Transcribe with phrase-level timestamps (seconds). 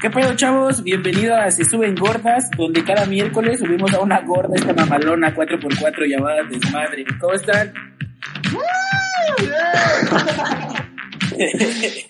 [0.00, 0.82] ¿Qué pedo, chavos?
[0.82, 6.06] Bienvenido a Se Suben Gordas, donde cada miércoles subimos a una gorda, esta mamalona 4x4
[6.08, 7.04] llamada Desmadre.
[7.20, 7.70] ¿Cómo están?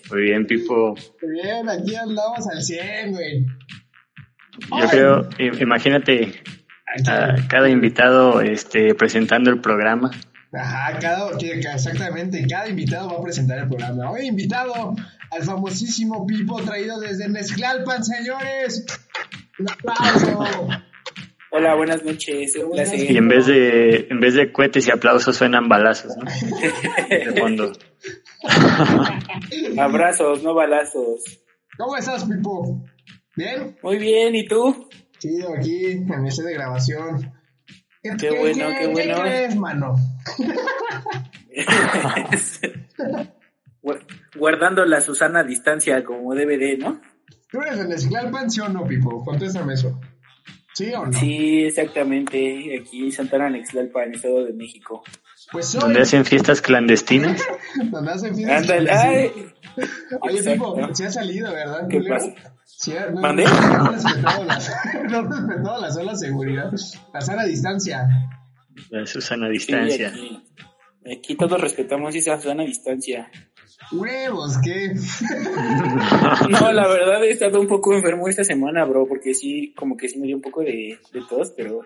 [0.09, 0.95] Muy bien, Pipo.
[1.21, 3.45] Muy bien, aquí andamos al 100, güey.
[4.79, 5.29] Yo creo,
[5.59, 6.41] imagínate
[7.07, 10.11] a cada invitado este, presentando el programa.
[10.53, 14.11] Ajá, cada, exactamente, cada invitado va a presentar el programa.
[14.11, 14.95] Hoy invitado
[15.29, 18.85] al famosísimo Pipo traído desde Mezclalpan, señores.
[19.59, 20.67] Un aplauso.
[21.51, 22.57] Hola, buenas noches.
[22.93, 26.25] Y en vez de en vez de cohetes y aplausos suenan balazos, ¿no?
[27.09, 27.71] De fondo.
[29.77, 31.21] Abrazos, no balazos.
[31.77, 32.83] ¿Cómo estás, Pipo?
[33.37, 33.77] ¿Bien?
[33.83, 34.89] Muy bien, ¿y tú?
[35.17, 37.40] Chido, aquí en el set de grabación.
[38.03, 39.15] Qué, bueno, qué, bueno.
[39.15, 39.95] ¿Qué crees, mano?
[44.35, 46.99] Guardando la Susana a distancia como DVD, ¿no?
[47.49, 49.23] ¿Tú eres de Esclalpan, sí o no, Pipo?
[49.23, 49.99] Contéstame eso.
[50.73, 51.13] ¿Sí o no?
[51.13, 52.79] Sí, exactamente.
[52.79, 55.03] Aquí Santana Nexlalpan, Estado de México.
[55.51, 57.43] Pues ¿Dónde hacen fiestas clandestinas?
[57.91, 59.31] ¿Dónde hacen fiestas clandestinas?
[60.21, 61.87] Oye, Pipo, se ha salido, ¿verdad?
[61.89, 62.33] ¿Qué pasa?
[62.81, 63.43] Sí, no, ¿Mandé?
[63.43, 64.59] No, no respetado la,
[65.09, 66.71] no respetado la sola seguridad.
[67.13, 68.07] La sana distancia.
[68.89, 70.11] La Susana distancia.
[70.11, 70.43] Sí,
[71.05, 73.29] aquí, aquí, todos respetamos esa sana distancia.
[73.91, 74.95] Huevos, ¿qué?
[76.49, 80.09] no, la verdad he estado un poco enfermo esta semana, bro, porque sí, como que
[80.09, 81.81] sí me dio un poco de, de tos, pero...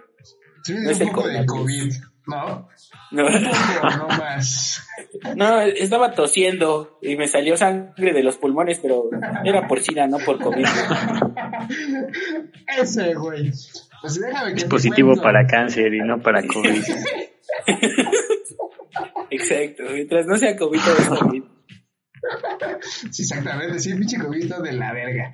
[0.65, 1.93] Sí, no es un poco de COVID.
[2.25, 2.67] ¿No?
[3.11, 3.29] No.
[3.29, 4.83] no más.
[5.35, 9.11] No, estaba tosiendo y me salió sangre de los pulmones, pero
[9.43, 10.65] era por SIDA, no por COVID.
[12.81, 13.51] Ese, güey.
[14.01, 16.83] Pues déjame que es positivo para cáncer y no para COVID.
[19.29, 21.45] Exacto, mientras no sea COVID, todo está bien.
[23.11, 25.31] Sí, exactamente, sí, pinche COVID de la verga.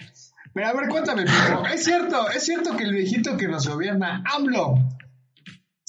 [0.53, 1.65] Pero a ver, cuéntame, Pico.
[1.73, 4.75] Es cierto, es cierto que el viejito que nos gobierna, AMLO,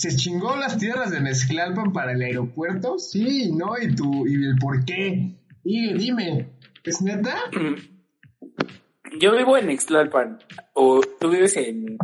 [0.03, 2.99] ¿Se chingó las tierras de Mezclalpan para el aeropuerto?
[2.99, 3.79] Sí, ¿no?
[3.81, 5.37] ¿Y, tú, y el por qué?
[5.63, 6.51] Y dime,
[6.83, 7.37] ¿es neta?
[9.21, 10.41] Yo vivo en Nextlalpan,
[10.75, 11.99] o tú vives en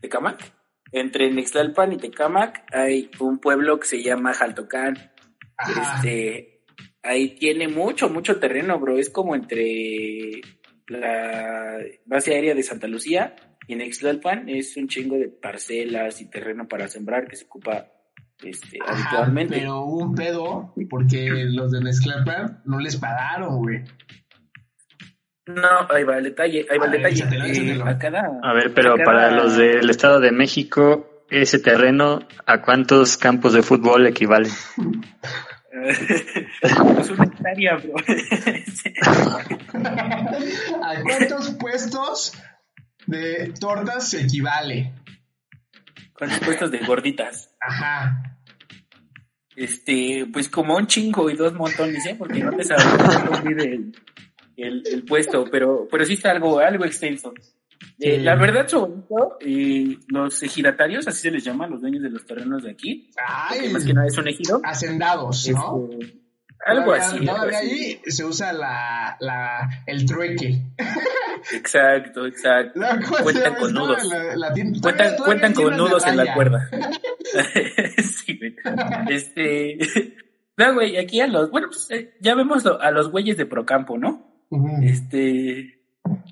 [0.00, 0.44] Tecamac.
[0.92, 5.10] Entre Nextlalpan y Tecamac hay un pueblo que se llama Jaltocán.
[5.68, 6.62] Este,
[7.02, 8.96] ahí tiene mucho, mucho terreno, bro.
[8.96, 10.40] Es como entre
[10.86, 13.34] la base aérea de Santa Lucía
[13.68, 17.86] y en Ixtlalpan es un chingo de parcelas y terreno para sembrar que se ocupa
[18.42, 19.58] este, habitualmente.
[19.58, 23.84] Pero hubo un pedo porque los de Ixtlalpan no les pagaron, güey.
[25.44, 27.74] No, ahí va el detalle, ahí va el detalle.
[27.74, 32.62] Eh, a, cada, a ver, pero para los del Estado de México, ese terreno, ¿a
[32.62, 34.48] cuántos campos de fútbol equivale?
[35.84, 37.96] es una hectárea, bro.
[40.82, 42.32] ¿A cuántos puestos
[43.08, 44.92] de tortas se equivale.
[46.12, 47.54] ¿Cuántos puestos de gorditas?
[47.60, 48.38] Ajá.
[49.56, 52.14] Este, pues como un chingo y dos montones, ¿eh?
[52.16, 52.84] Porque no te sabes
[53.44, 53.92] el,
[54.56, 57.32] el, el, puesto, pero, pero sí está algo, algo extenso.
[57.98, 62.10] Eh, la verdad, su bonito, y los ejidatarios, así se les llama, los dueños de
[62.10, 63.10] los terrenos de aquí.
[63.26, 64.60] Ay, más que nada es un ejido.
[64.62, 65.88] Hacendados, ¿no?
[65.92, 66.27] Este,
[66.64, 67.24] algo así.
[67.24, 70.60] Todavía ahí se usa la, la, el trueque.
[71.52, 72.80] Exacto, exacto.
[73.22, 74.02] cuentan con nudos.
[74.36, 74.52] La,
[74.82, 76.68] cuentan, cuentan con nudos en la cuerda.
[78.02, 78.56] sí, güey.
[79.10, 79.78] Este.
[80.58, 81.52] No, güey, aquí a los.
[81.52, 84.42] Bueno, pues eh, ya vemos a los güeyes de Procampo, ¿no?
[84.82, 85.84] Este.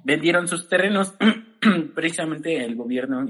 [0.02, 1.14] Vendieron sus terrenos.
[1.94, 3.24] Precisamente el gobierno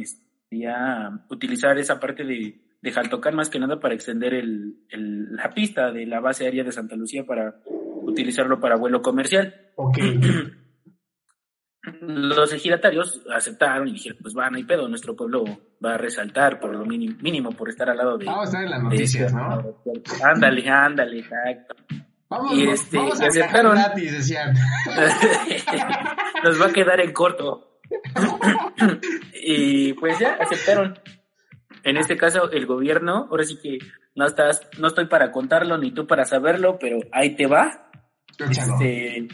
[0.48, 5.50] quería utilizar esa parte de de Jaltocán más que nada para extender el, el, la
[5.50, 9.72] pista de la base aérea de Santa Lucía para utilizarlo para vuelo comercial.
[9.74, 9.98] Ok.
[12.00, 15.44] Los ejidatarios aceptaron y dijeron, pues va, no hay pedo, nuestro pueblo
[15.84, 18.26] va a resaltar por lo mínimo, mínimo por estar al lado de...
[18.26, 19.76] Vamos a estar en las noticias, ¿no?
[20.24, 21.74] Ándale, ándale, exacto.
[22.28, 23.74] Vamos, y este, vamos a aceptaron.
[23.74, 24.54] gratis, decían.
[26.44, 27.80] Nos va a quedar en corto.
[29.34, 30.96] y pues ya, aceptaron.
[31.86, 33.78] En este caso, el gobierno, ahora sí que
[34.16, 37.92] no estás, no estoy para contarlo ni tú para saberlo, pero ahí te va.
[38.40, 39.28] Este,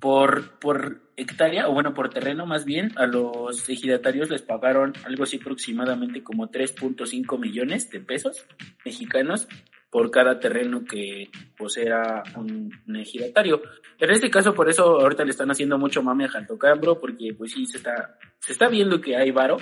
[0.00, 5.22] por, por hectárea, o bueno, por terreno más bien, a los ejidatarios les pagaron algo
[5.22, 8.44] así aproximadamente como 3.5 millones de pesos
[8.84, 9.46] mexicanos
[9.88, 13.62] por cada terreno que posea un, un, ejidatario.
[14.00, 17.52] En este caso, por eso ahorita le están haciendo mucho mame a Jantocambro, porque pues
[17.52, 19.58] sí se está, se está viendo que hay varo,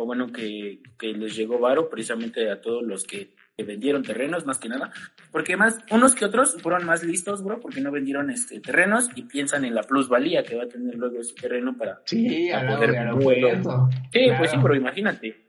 [0.00, 4.56] o bueno, que, que les llegó varo precisamente a todos los que vendieron terrenos más
[4.56, 4.90] que nada,
[5.30, 9.24] porque más unos que otros fueron más listos, bro, porque no vendieron este terrenos y
[9.24, 13.56] piensan en la plusvalía que va a tener luego ese terreno para, Sí, para poder.
[13.58, 14.38] Sí, Claro.
[14.38, 15.46] pues sí, bro, imagínate.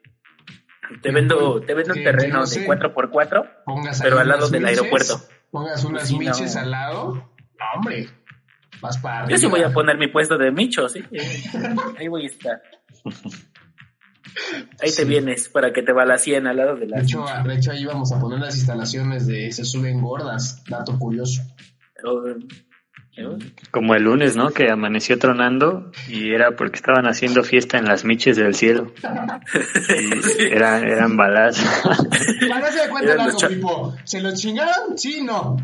[1.01, 2.67] Te vendo, te vendo un terreno no de sé.
[2.67, 5.21] 4x4, Pongas pero ahí al lado del miches, aeropuerto.
[5.49, 6.19] Pongas unas Sí, no.
[6.19, 7.13] miches al lado.
[7.13, 8.09] No, hombre.
[8.81, 11.01] Vas para Yo sí voy a poner mi puesto de micho, ¿sí?
[11.97, 12.61] Ahí voy a estar.
[14.81, 14.97] Ahí Sí.
[14.97, 17.85] te vienes para que te balacien al lado de De las hecho, de hecho, ahí
[17.85, 20.63] vamos a poner las instalaciones de Se Suben Gordas.
[20.69, 21.41] Dato curioso.
[22.03, 22.35] O-
[23.71, 24.51] Como el lunes, ¿no?
[24.51, 28.93] Que amaneció tronando y era porque estaban haciendo fiesta en las miches del cielo.
[30.39, 31.57] Y eran, eran balas.
[32.89, 33.95] Cuenta Eran algo, Pipo.
[34.05, 34.97] ¿Se lo chingaron?
[34.97, 35.57] Sí, no.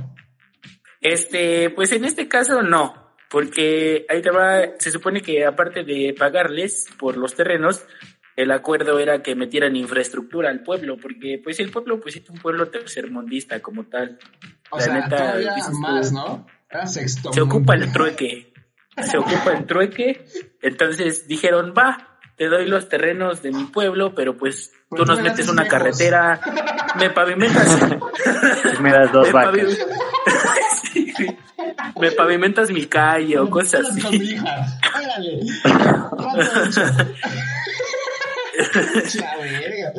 [1.02, 6.14] Este, pues en este caso no, porque ahí te va, se supone que aparte de
[6.18, 7.86] pagarles por los terrenos,
[8.38, 12.38] el acuerdo era que metieran infraestructura al pueblo, porque pues el pueblo pues es un
[12.38, 14.20] pueblo tercermundista como tal.
[14.70, 16.46] O La sea, neta, dices más, ¿no?
[16.70, 17.34] Era sexto.
[17.34, 18.54] Se ocupa el trueque,
[19.02, 20.24] se ocupa el trueque,
[20.62, 25.18] entonces dijeron, va, te doy los terrenos de mi pueblo, pero pues tú tú nos
[25.18, 26.40] me metes una carretera,
[27.00, 27.80] me pavimentas.
[28.80, 29.78] Me das dos me vacas.
[30.94, 31.14] Sí,
[32.00, 34.16] me pavimentas mi calle o cosas Con mi así.
[34.34, 34.66] hija.
[34.96, 35.40] Órale.
[35.64, 36.82] Rato hecho.
[39.20, 39.94] La verga.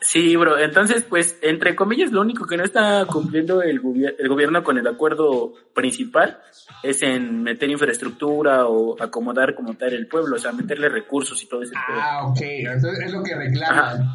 [0.00, 0.58] Sí, bro.
[0.58, 4.76] Entonces, pues, entre comillas, lo único que no está cumpliendo el, gobier- el gobierno con
[4.76, 6.40] el acuerdo principal
[6.82, 11.46] es en meter infraestructura o acomodar como tal el pueblo, o sea, meterle recursos y
[11.48, 11.98] todo ese pedo.
[12.00, 12.38] Ah, ok.
[12.40, 14.08] Entonces es lo que reclaman.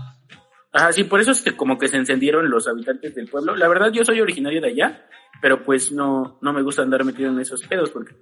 [0.74, 3.56] Ajá, sí, por eso es que como que se encendieron los habitantes del pueblo.
[3.56, 5.06] La verdad, yo soy originario de allá,
[5.42, 8.16] pero pues no, no me gusta andar metido en esos pedos porque,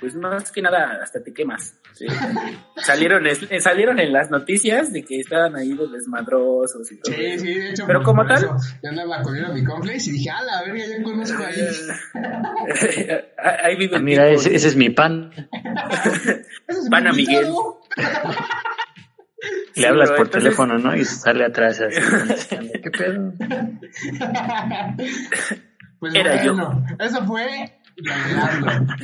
[0.00, 1.78] pues más que nada, hasta te quemas.
[1.92, 2.06] Sí.
[2.76, 7.14] salieron, es- eh, salieron en las noticias de que estaban ahí de desmadrosos y todo.
[7.14, 7.44] Sí, eso.
[7.44, 7.84] sí, de hecho.
[7.86, 8.50] Pero como tal-
[8.82, 11.54] Yo andaba comiendo mi complex y dije, ah, la verga, yo conozco ahí.
[13.64, 15.30] ahí vive Ah, mira, tipo, ese, ese es mi pan.
[15.32, 17.48] Ese es mi Pana Miguel.
[19.72, 20.94] Sí, Le hablas por entonces- teléfono, ¿no?
[20.94, 22.58] Y sale atrás así.
[22.82, 23.32] ¿Qué pedo?
[26.00, 26.54] Pues Era yo.
[26.54, 27.46] bueno, eso fue
[28.02, 28.94] bailando.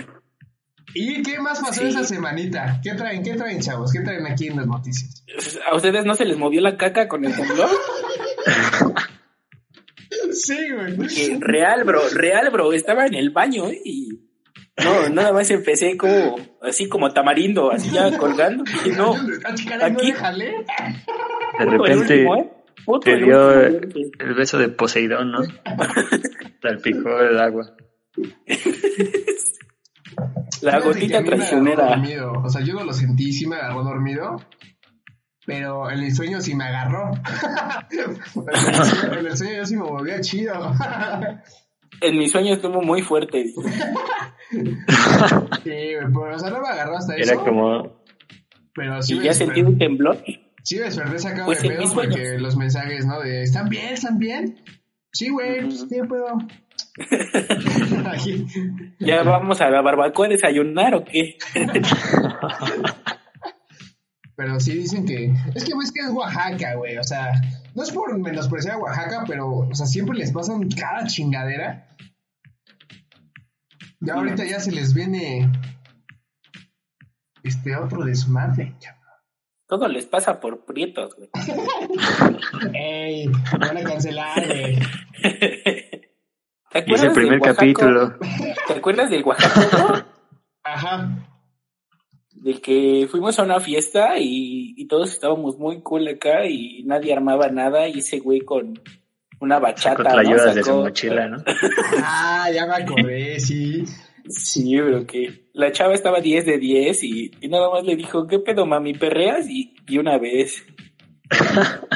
[0.94, 1.88] ¿Y qué más pasó Sí.
[1.88, 2.80] esa semanita?
[2.82, 3.92] ¿Qué traen, qué traen, chavos?
[3.92, 5.22] ¿Qué traen aquí en las noticias?
[5.70, 7.68] ¿A ustedes no se les movió la caca con el temblor?
[10.32, 11.38] Sí, güey.
[11.40, 12.72] Real, bro, real, bro.
[12.72, 13.80] Estaba en el baño ¿eh?
[13.84, 14.08] y
[14.82, 18.64] no, nada más empecé como así como tamarindo, así ya colgando.
[18.84, 19.14] Y no,
[19.44, 20.12] Ah, caray, ¿no aquí-?
[21.58, 22.26] De repente
[23.02, 25.38] te el dio el beso de Poseidón, ¿no?
[26.62, 27.74] Salpicó el agua.
[30.62, 31.90] La gotita traicionera.
[31.90, 32.32] dormido.
[32.32, 34.36] O sea, yo no lo sentí, sí me agarró dormido.
[35.44, 37.10] Pero en el sueño sí me agarró.
[39.18, 40.54] en el sueño yo sí me volvía chido.
[42.00, 43.46] En mi sueño estuvo muy fuerte.
[43.46, 43.54] sí,
[45.64, 47.32] pero, o sea, no me agarró hasta eso.
[47.32, 48.02] Era como,
[48.74, 50.18] Pero sí ¿Y ya sentí un temblor?
[50.66, 53.20] Sí, me desperté sacado Pues de pedo porque los mensajes, ¿no?
[53.20, 53.94] De, ¿están bien?
[53.94, 54.64] ¿Están bien?
[55.12, 55.86] Sí, güey, pues.
[58.04, 58.46] Ahí.
[58.98, 61.38] ¿Ya vamos a la barbacoa a desayunar o qué?
[64.34, 65.32] Pero sí dicen que.
[65.54, 66.98] Es que ves que es Oaxaca, güey.
[66.98, 67.30] O sea,
[67.76, 71.96] no es por menospreciar a Oaxaca, pero, o sea, siempre les pasan cada chingadera.
[74.00, 75.48] Ya ahorita ya se les viene.
[77.44, 78.95] Este otro desmadre, cabrón.
[79.68, 81.28] Todo les pasa por prietos, güey.
[82.74, 83.26] ¡Ey!
[83.28, 84.78] me Van a cancelar, güey.
[86.70, 88.14] ¿Te y es el acuerdas primer del capítulo.
[88.66, 89.76] ¿Te acuerdas del Oaxaco?
[89.76, 90.04] bro?
[90.64, 91.08] Ajá.
[92.32, 97.12] de que fuimos a una fiesta y, y todos estábamos muy cool acá y nadie
[97.14, 98.80] armaba nada y ese güey con
[99.40, 100.18] una bachata, Con ¿no?
[100.18, 101.36] ayudas de su Sacó- mochila, ¿no?
[102.02, 103.84] Ah, ya me acordé, sí.
[104.28, 108.26] Sí, bro, que la chava estaba 10 de 10 y, y nada más le dijo,
[108.26, 108.94] ¿qué pedo, mami?
[108.94, 109.48] ¿Perreas?
[109.48, 110.64] Y, y una vez.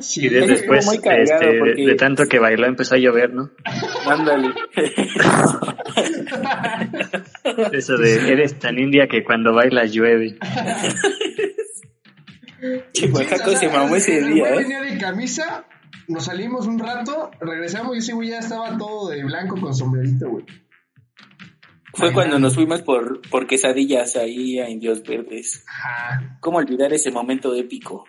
[0.00, 3.50] Sí, Y de- después, este, porque- de tanto que bailó, empezó a llover, ¿no?
[4.06, 4.50] Ándale.
[7.72, 10.36] Eso de, eres tan india que cuando bailas llueve.
[12.92, 14.56] Sea, se mamó ese día, ¿eh?
[14.58, 15.64] venía de camisa,
[16.08, 20.28] nos salimos un rato, regresamos y ese güey ya estaba todo de blanco con sombrerito,
[20.28, 20.44] güey.
[21.94, 25.64] Fue cuando nos fuimos por, por quesadillas ahí a Indios Verdes.
[25.66, 26.38] Ajá.
[26.40, 28.04] ¿Cómo olvidar ese momento épico?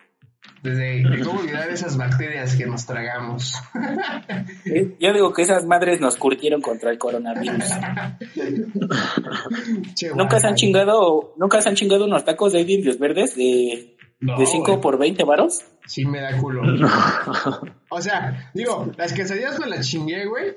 [0.62, 3.60] Desde de cómo olvidar esas bacterias que nos tragamos.
[4.64, 7.64] Eh, Yo digo que esas madres nos curtieron contra el coronavirus.
[9.94, 13.96] Che, ¿Nunca se han chingado, nunca se han chingado unos tacos de Indios Verdes de,
[14.22, 15.64] ¿De 5 por 20 varos?
[15.84, 16.62] Sí, me da culo.
[17.88, 20.56] O sea, digo, las quesadillas me las chingué, güey,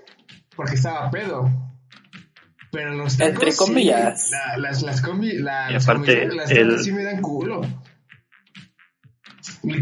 [0.55, 1.49] porque estaba pedo.
[2.75, 3.33] Pero los tacos.
[3.33, 4.27] Entre comillas.
[4.27, 5.37] Sí, la, las, las combi.
[5.37, 7.61] La, Y aparte, las el- sí me dan culo.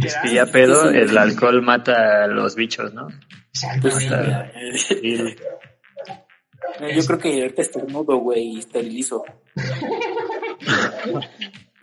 [0.04, 3.08] Es que ya pedo, el alcohol mata a los bichos, ¿no?
[3.82, 3.96] Pues.
[4.76, 5.36] Sí.
[6.80, 9.24] Eh, Yo creo que ahorita estornudo, güey, y esterilizo.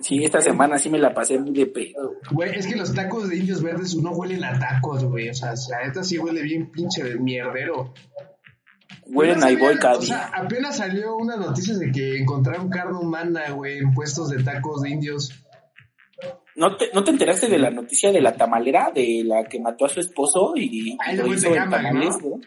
[0.02, 2.14] Sí, esta semana sí me la pasé muy de pedo.
[2.30, 5.28] Güey, es que los tacos de indios verdes no huelen a tacos, güey.
[5.28, 7.92] O sea, la neta sí huele bien pinche de mierdero.
[9.06, 12.98] Huelen No a sabía- Iboy O sea, apenas salió una noticia de que encontraron carne
[12.98, 15.32] humana, güey, en puestos de tacos de indios.
[16.56, 18.90] ¿No te, ¿No te enteraste de la noticia de la tamalera?
[18.94, 22.30] De la que mató a su esposo y, lo hizo en tamales, ¿no?
[22.30, 22.40] ¿no?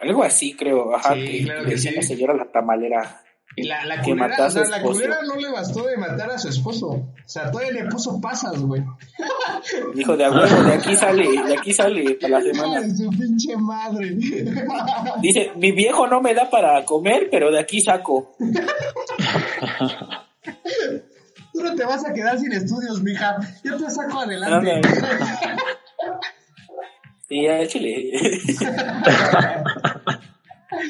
[0.00, 0.94] Algo así, creo.
[0.94, 1.96] Ajá, Sí, que, claro que que decía sí.
[1.96, 3.22] la señora la tamalera.
[3.54, 6.38] Y la, la Que culera, o sea, la culera no le bastó de matar a
[6.38, 6.86] su esposo.
[6.88, 8.82] O sea, todavía le puso pasas, güey.
[9.94, 12.80] Dijo, de a huevo, de aquí sale, de aquí sale para la semana.
[12.82, 14.16] Ay, su pinche madre.
[15.20, 18.34] Dice, mi viejo no me da para comer, pero de aquí saco.
[21.52, 23.36] Tú no te vas a quedar sin estudios, mija.
[23.62, 24.80] Yo te saco adelante.
[27.28, 28.12] Sí, échale.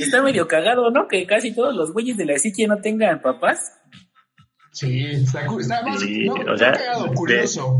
[0.02, 1.08] Está medio cagado, ¿no?
[1.08, 3.72] Que casi todos los güeyes de la psique no tengan papás.
[4.72, 7.78] Sí, está, está más Sí, no, o sea, está cagado, curioso.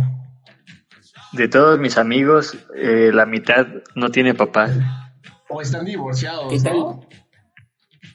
[1.33, 4.69] De todos mis amigos, eh, la mitad no tiene papá.
[5.49, 6.77] O están divorciados, ¿Qué tal?
[6.79, 7.09] ¿no?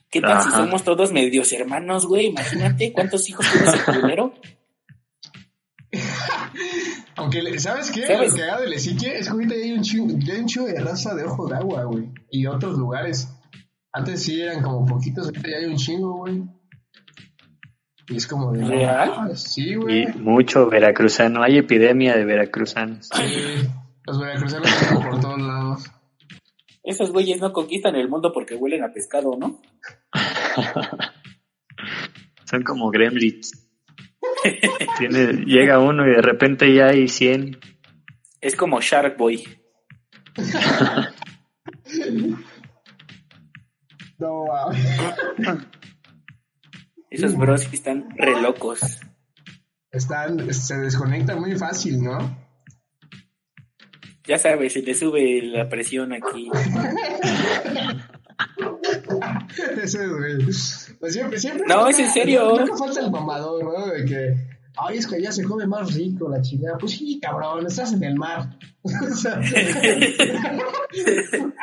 [0.09, 2.27] ¿Qué tal si somos todos medios hermanos, güey?
[2.27, 4.33] Imagínate cuántos hijos tiene ese culero.
[7.15, 8.05] Aunque, le- ¿sabes qué?
[8.05, 8.31] ¿Sabes?
[8.33, 10.79] Lo cagado del Ezequiel es que ahorita hay un chingo, ya hay un chingo de
[10.79, 12.09] raza de ojo de agua, güey.
[12.29, 13.27] Y otros lugares.
[13.97, 16.43] Antes sí eran como poquitos, ahorita ya hay un chingo, güey.
[18.09, 18.63] Y es como de...
[18.63, 19.11] ¿Real?
[19.15, 20.05] Ah, Sí, Y güey.
[20.13, 21.41] mucho veracruzano.
[21.41, 23.09] Hay epidemia de veracruzanos.
[23.11, 23.67] Sí.
[24.05, 25.83] Los veracruzanos están por todos lados.
[26.83, 29.59] Esos güeyes no conquistan el mundo porque huelen a pescado, ¿no?
[32.45, 33.67] Son como gremlins.
[34.99, 37.57] Tiene, llega uno y de repente ya hay 100.
[38.41, 39.43] Es como Shark Boy.
[44.17, 44.85] No, mames.
[47.09, 48.81] Esos bros que están re locos.
[49.91, 52.37] Están, se desconectan muy fácil, ¿no?
[54.25, 56.51] Ya sabes, se le sube la presión aquí.
[59.81, 60.37] Ese, güey.
[60.99, 61.65] Pues siempre, siempre.
[61.67, 62.57] No, es en serio.
[62.59, 63.87] Nunca falta el mamador, ¿no?
[63.87, 64.35] De que,
[64.79, 66.77] ay, es que allá se come más rico la chingada.
[66.77, 68.57] Pues sí, cabrón, estás en el mar.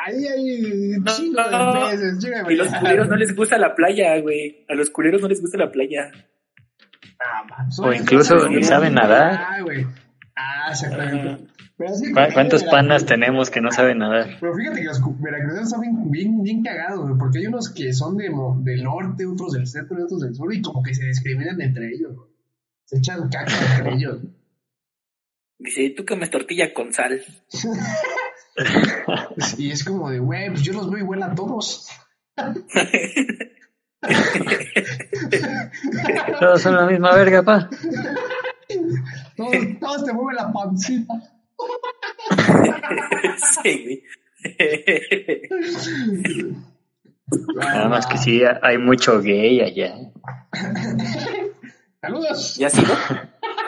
[0.06, 4.64] Ahí hay un No, de peces, Y los culeros no les gusta la playa, güey.
[4.68, 6.10] A los culeros no les gusta la playa.
[7.20, 9.32] Ah, man, O incluso ni saben nadar.
[9.38, 9.86] Ah, güey.
[10.36, 11.46] Ah, exactamente.
[11.76, 14.36] Pero sí, ¿Cu- ¿Cuántos panas tenemos que no saben nadar?
[14.40, 17.92] Pero fíjate que los veracruzanos están bien, bien, bien cagados, güey, porque hay unos que
[17.92, 18.30] son de,
[18.62, 21.88] del norte, otros del centro y otros del sur, y como que se discriminan entre
[21.88, 22.33] ellos, güey.
[22.84, 24.18] Se echan caca entre ellos.
[25.58, 27.20] Dice, tú comes tortilla con sal.
[29.58, 31.88] Y es como de, güey, pues yo los veo igual a todos.
[36.38, 37.68] Todos son la misma verga, pa.
[39.36, 41.14] Todos, todos te mueven la pancita.
[43.62, 44.02] sí, güey.
[47.56, 49.96] Nada más que sí, hay mucho gay allá.
[52.04, 52.56] Saludos.
[52.56, 52.94] ¿Ya ha sido?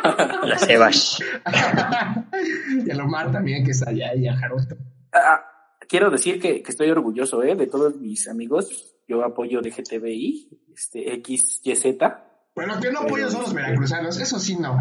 [0.45, 1.19] Las Evas.
[2.87, 4.76] y a Lomar también, que está allá, y a Jaroto.
[5.11, 5.43] Ah,
[5.88, 7.55] quiero decir que, que estoy orgulloso, ¿eh?
[7.55, 8.95] De todos mis amigos.
[9.09, 12.25] Yo apoyo LGTBI, este, X, Y, Z.
[12.55, 14.76] Bueno, que no apoyo son los veracruzanos, eso sí no.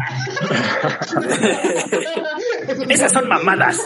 [2.90, 3.80] Esas son mamadas.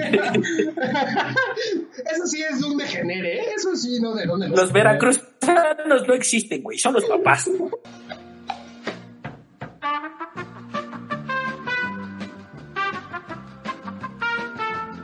[2.12, 3.46] Eso sí es un degenere, ¿eh?
[3.56, 6.78] Eso sí, no de dónde Los veracruzanos no existen, güey.
[6.78, 7.50] Son los papás.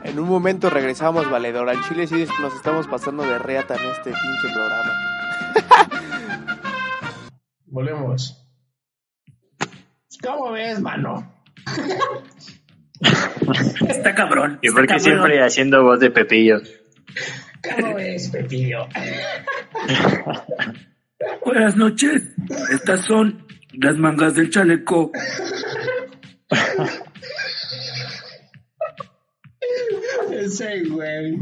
[0.03, 1.69] En un momento regresamos, valedor.
[1.69, 4.93] Al chile sí nos estamos pasando de reata en este pinche programa.
[7.67, 8.43] Volvemos.
[10.23, 11.31] ¿Cómo ves, mano?
[13.87, 14.59] Está cabrón.
[14.61, 16.61] ¿Y por qué siempre haciendo voz de Pepillo?
[17.63, 18.87] ¿Cómo ves, Pepillo?
[21.45, 22.23] Buenas noches.
[22.71, 25.11] Estas son las mangas del chaleco.
[30.31, 31.37] Ese güey.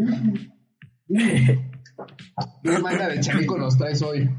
[1.07, 4.29] ¿Qué manga de chaleco nos traes hoy?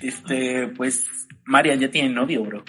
[0.00, 1.06] Este, pues,
[1.44, 2.64] Marian ya tiene novio, bro.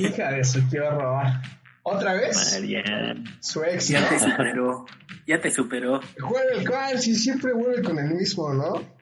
[0.00, 1.40] Hija de su tío robar.
[1.82, 2.52] ¿Otra vez?
[2.54, 3.24] Marian.
[3.40, 3.88] Su ex.
[3.88, 4.86] Ya te superó.
[5.26, 6.00] Ya te superó.
[6.20, 8.96] Juega el cual, si siempre vuelve con el mismo, ¿no?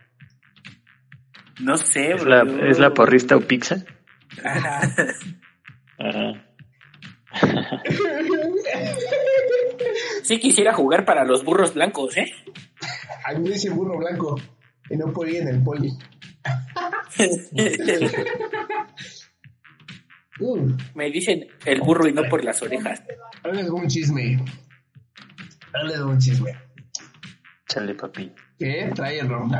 [1.61, 2.45] No sé, ¿Es bro.
[2.45, 3.85] la, ¿Es la porrista o pizza?
[4.45, 4.81] Ajá.
[5.99, 6.33] Ah,
[10.23, 12.31] Sí quisiera jugar para los burros blancos, ¿eh?
[13.25, 14.41] A mí me dice burro blanco
[14.91, 15.93] y no ir en el poli.
[20.95, 23.03] Me dicen el burro y no por las orejas.
[23.43, 24.45] ahora les doy un chisme.
[25.73, 26.53] Ahora les doy un chisme.
[27.69, 28.33] chale, papi.
[28.59, 28.91] ¿Qué?
[28.95, 29.51] Trae el ron.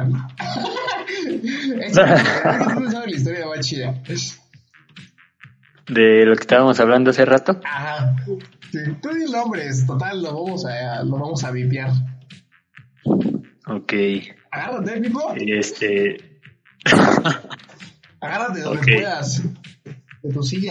[1.81, 3.95] Es que tú no sabes la historia más chida.
[5.89, 7.61] De lo que estábamos hablando hace rato.
[7.65, 8.17] Ajá.
[8.71, 11.91] Sí, tú di nombres, total, lo vamos a, lo vamos a vipiar.
[13.67, 13.93] Ok.
[14.51, 15.35] Agárrate, Pipo.
[15.37, 16.41] Este.
[18.21, 18.85] Agárrate donde Ok.
[18.85, 19.43] puedas.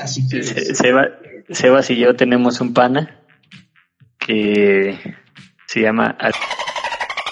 [0.08, 0.50] Si quieres.
[0.50, 1.08] Se- Seba,
[1.50, 3.20] Sebas y yo tenemos un pana
[4.18, 4.98] que
[5.68, 6.18] se llama.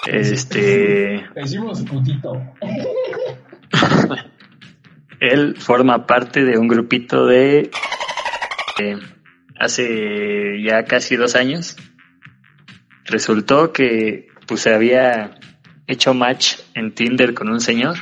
[0.06, 1.18] Este.
[1.36, 2.34] Le decimos putito.
[5.20, 7.72] Él forma parte de un grupito de.
[8.80, 8.98] eh,
[9.60, 11.76] hace ya casi dos años.
[13.06, 15.40] Resultó que pues había
[15.88, 17.98] hecho match en Tinder con un señor.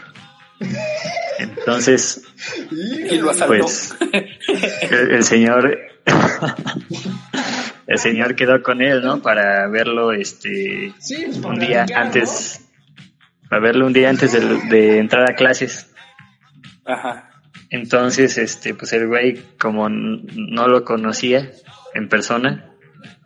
[1.40, 2.24] Entonces,
[2.72, 3.64] Y lo asaltó.
[3.64, 5.78] pues el, el señor
[7.88, 9.22] el señor quedó con él, ¿no?
[9.22, 12.66] Para verlo este Sí, pues un día antes
[13.50, 15.92] para verlo un día antes de, de entrar a clases.
[16.86, 17.30] Ajá.
[17.72, 21.52] Entonces, este, pues el güey, como no lo conocía
[21.94, 22.72] en persona,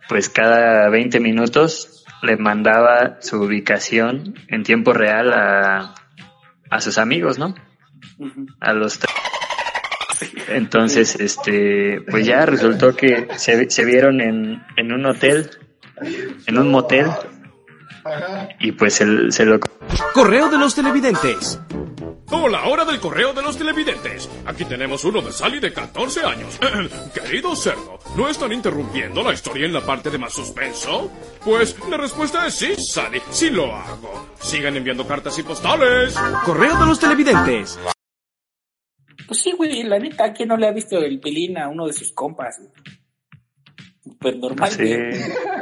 [0.08, 5.94] pues cada 20 minutos le mandaba su ubicación en tiempo real a,
[6.70, 7.54] a sus amigos, ¿no?
[8.60, 9.14] A los tres.
[10.48, 15.50] Entonces, este, pues ya resultó que se, se vieron en, en un hotel,
[16.46, 17.10] en un motel,
[18.60, 19.58] y pues él se lo
[20.12, 21.58] Correo de los televidentes.
[22.30, 24.28] Hola, hora del correo de los televidentes.
[24.46, 26.58] Aquí tenemos uno de Sally de 14 años.
[27.14, 31.10] Querido cerdo, ¿no están interrumpiendo la historia en la parte de más suspenso?
[31.44, 34.30] Pues la respuesta es sí, Sally, sí lo hago.
[34.40, 36.14] Sigan enviando cartas y postales.
[36.44, 37.78] Correo de los televidentes.
[39.26, 41.92] Pues sí, güey, la neta, ¿quién no le ha visto el pelín a uno de
[41.92, 42.60] sus compas?
[44.20, 44.94] Pues normal, Sí.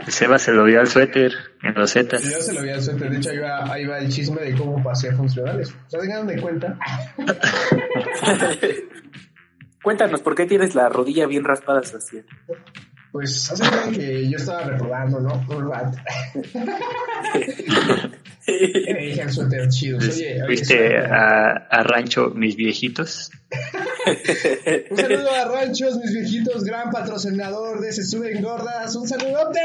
[0.08, 2.24] Seba se lo vio al suéter en los zetas.
[2.24, 3.10] Yo se lo vi al suéter.
[3.10, 5.70] De hecho, ahí va, ahí va el chisme de cómo pasé a funcionales.
[5.70, 6.76] O sea, tengan de cuenta.
[9.82, 12.24] Cuéntanos, ¿por qué tienes la rodilla bien raspada, Sebastián?
[13.12, 15.44] Pues hace que yo estaba reprobando, ¿no?
[15.48, 15.98] Un rato.
[18.46, 19.98] Dije al suéter chido.
[19.98, 23.30] Oye, Fuiste a, a rancho mis viejitos.
[24.90, 28.96] Un saludo a Ranchos, mis viejitos, gran patrocinador de Se Suben Gordas.
[28.96, 29.60] ¡Un saludote!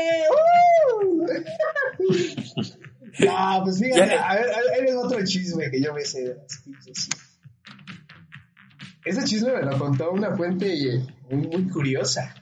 [0.99, 1.25] ¡Uh!
[3.19, 6.61] No, pues fíjate, a ver, ahí va otro chisme que yo me sé de las
[6.63, 7.09] pinches.
[9.03, 12.35] Ese chisme me lo contó una fuente eh, muy, muy curiosa.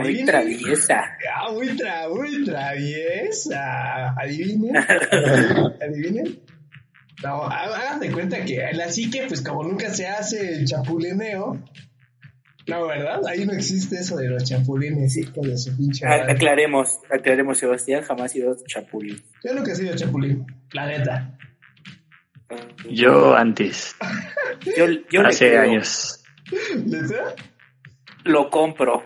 [0.00, 1.00] Muy traviesa.
[1.34, 4.14] Ah, muy, tra muy traviesa.
[4.18, 4.76] Adivinen.
[5.82, 6.40] Adivinen.
[7.22, 11.62] No, hagan de cuenta que en la psique, pues como nunca se hace el chapulineo.
[12.66, 13.20] No, ¿verdad?
[13.26, 16.32] Ahí no existe eso de los chapulines, hijos de su pinche madre.
[16.32, 19.20] aclaremos, aclaremos, Sebastián jamás ha sido chapulín.
[19.44, 21.36] Yo nunca he sido chapulín, la neta.
[22.88, 23.96] Yo antes,
[24.76, 24.86] Yo,
[25.26, 26.22] hace creo, años.
[26.84, 27.34] ¿Neta?
[28.24, 29.04] Lo compro.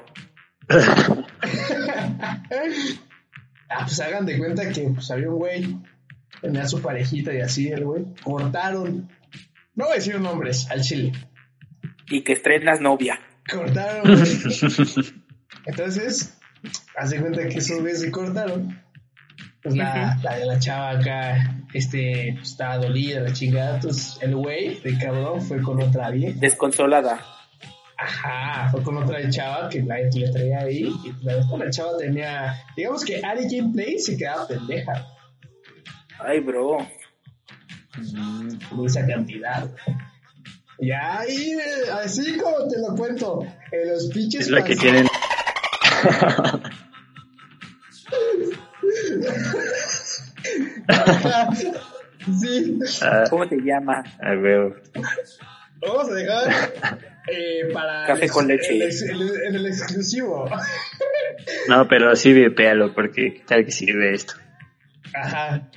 [3.68, 5.76] Ah, pues hagan de cuenta que pues, había un güey,
[6.40, 8.05] tenía su parejita y así, el güey.
[8.22, 9.09] Cortaron,
[9.74, 11.12] no voy a decir nombres, al chile.
[12.09, 13.20] Y que estrenas novia.
[13.50, 15.14] Cortaron, güey.
[15.66, 16.38] Entonces,
[16.96, 18.83] haz de cuenta que esos güeyes se cortaron.
[19.62, 23.74] Pues la, la, la chava acá, este, pues, estaba dolida, la chingada.
[23.76, 26.38] Entonces, el güey, de cabrón, fue con otra vieja.
[26.38, 27.36] Desconsolada.
[27.98, 30.92] Ajá, fue con otra chava que la le traía ahí.
[31.04, 35.06] Y la, la chava tenía, digamos que Ari Gameplay se quedaba pendeja.
[36.18, 36.78] Ay, bro.
[38.68, 39.70] Con esa cantidad.
[40.78, 43.40] Y ahí, eh, así como te lo cuento,
[43.72, 44.42] en los pinches.
[44.42, 45.06] Es la que tienen.
[52.40, 54.02] sí, Ah, ¿Cómo te llama?
[54.20, 54.74] a huevo.
[55.80, 58.06] vamos a dejar eh, para.
[58.06, 58.74] Café el- con leche.
[58.76, 60.48] el ex- el- En el, exclusivo.
[61.68, 64.34] No, pero sí vipéalo, porque qué tal que sirve esto.
[65.14, 65.70] Ajá.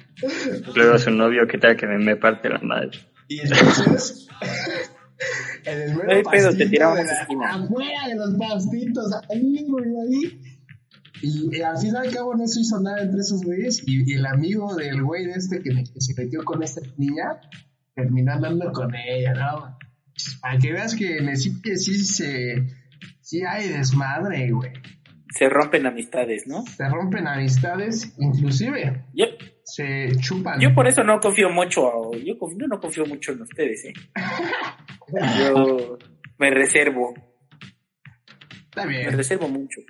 [0.75, 2.91] Luego su novio, qué tal que me, me parte la madre.
[3.27, 4.27] Y entonces,
[5.65, 7.53] en el mero No pedo, te pastito tiramos de a la la- esquina.
[7.55, 10.41] afuera de los pastitos, ahí, güey, ahí.
[11.21, 13.83] Y, y al fin y al cabo no se hizo nada entre esos güeyes.
[13.85, 17.41] Y, y el amigo del güey de este que, que se metió con esta niña
[17.93, 19.77] terminó andando con ella, ¿no?
[20.41, 22.63] Para que veas que en el sitio sí se.
[23.21, 24.71] Sí hay desmadre, güey.
[25.37, 26.63] Se rompen amistades, ¿no?
[26.65, 29.25] Se rompen amistades, inclusive Yo,
[29.63, 30.59] se chupan.
[30.59, 31.81] yo por eso no confío mucho,
[32.13, 33.93] yo, yo no confío mucho en ustedes, ¿eh?
[35.39, 35.97] Yo
[36.39, 37.13] me reservo,
[38.65, 39.15] Está me bien.
[39.17, 39.81] reservo mucho.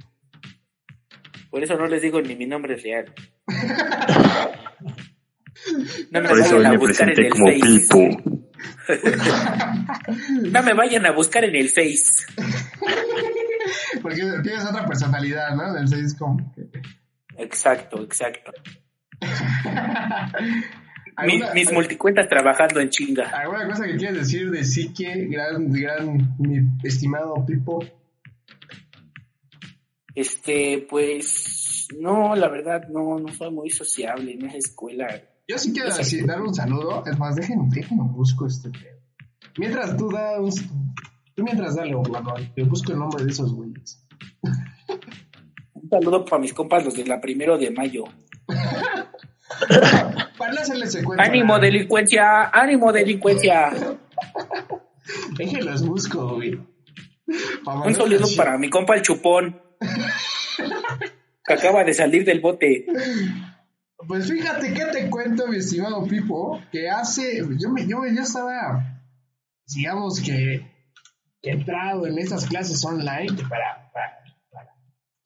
[1.50, 3.14] Por eso no les digo ni mi nombre real.
[6.12, 7.46] No me Por eso hoy vayan a me presenté como.
[7.48, 8.39] Pipo.
[10.52, 12.26] No me vayan a buscar en el Face.
[14.02, 15.74] Porque tienes otra personalidad, ¿no?
[15.74, 16.52] Del como.
[16.54, 16.70] que-
[17.38, 18.52] Exacto, exacto.
[19.22, 19.30] Mi-
[21.34, 23.26] ¿Alguna, mis multicuentas trabajando en chinga.
[23.30, 27.84] ¿Alguna cosa que quieras decir de Psique, gran, gran, mi estimado Pipo?
[30.16, 35.08] Este, pues, no, la verdad, no, no soy muy sociable en esa escuela.
[35.50, 37.04] Yo sí quiero decir, dar un saludo.
[37.08, 39.00] Es más, déjenme, déjenme busco este pedo.
[39.58, 40.52] Mientras tú da un.
[41.34, 44.06] Tú mientras dale, Orlando, yo busco el nombre de esos güeyes.
[45.74, 48.04] Un saludo para mis compas, los de la primero de mayo.
[50.38, 51.24] Para no hacerles el cuento.
[51.24, 52.50] ¡Ánimo, delincuencia!
[52.54, 53.72] ¡Ánimo, delincuencia!
[55.36, 56.60] Déjenlos busco, güey.
[57.66, 59.60] Un saludo para mi compa el chupón.
[61.44, 62.86] Que acaba de salir del bote.
[64.08, 69.02] Pues fíjate que te cuento, mi estimado Pipo, que hace, yo me, yo, yo estaba,
[69.68, 70.66] digamos que,
[71.42, 74.12] entrado en estas clases online, que para, para,
[74.52, 74.72] para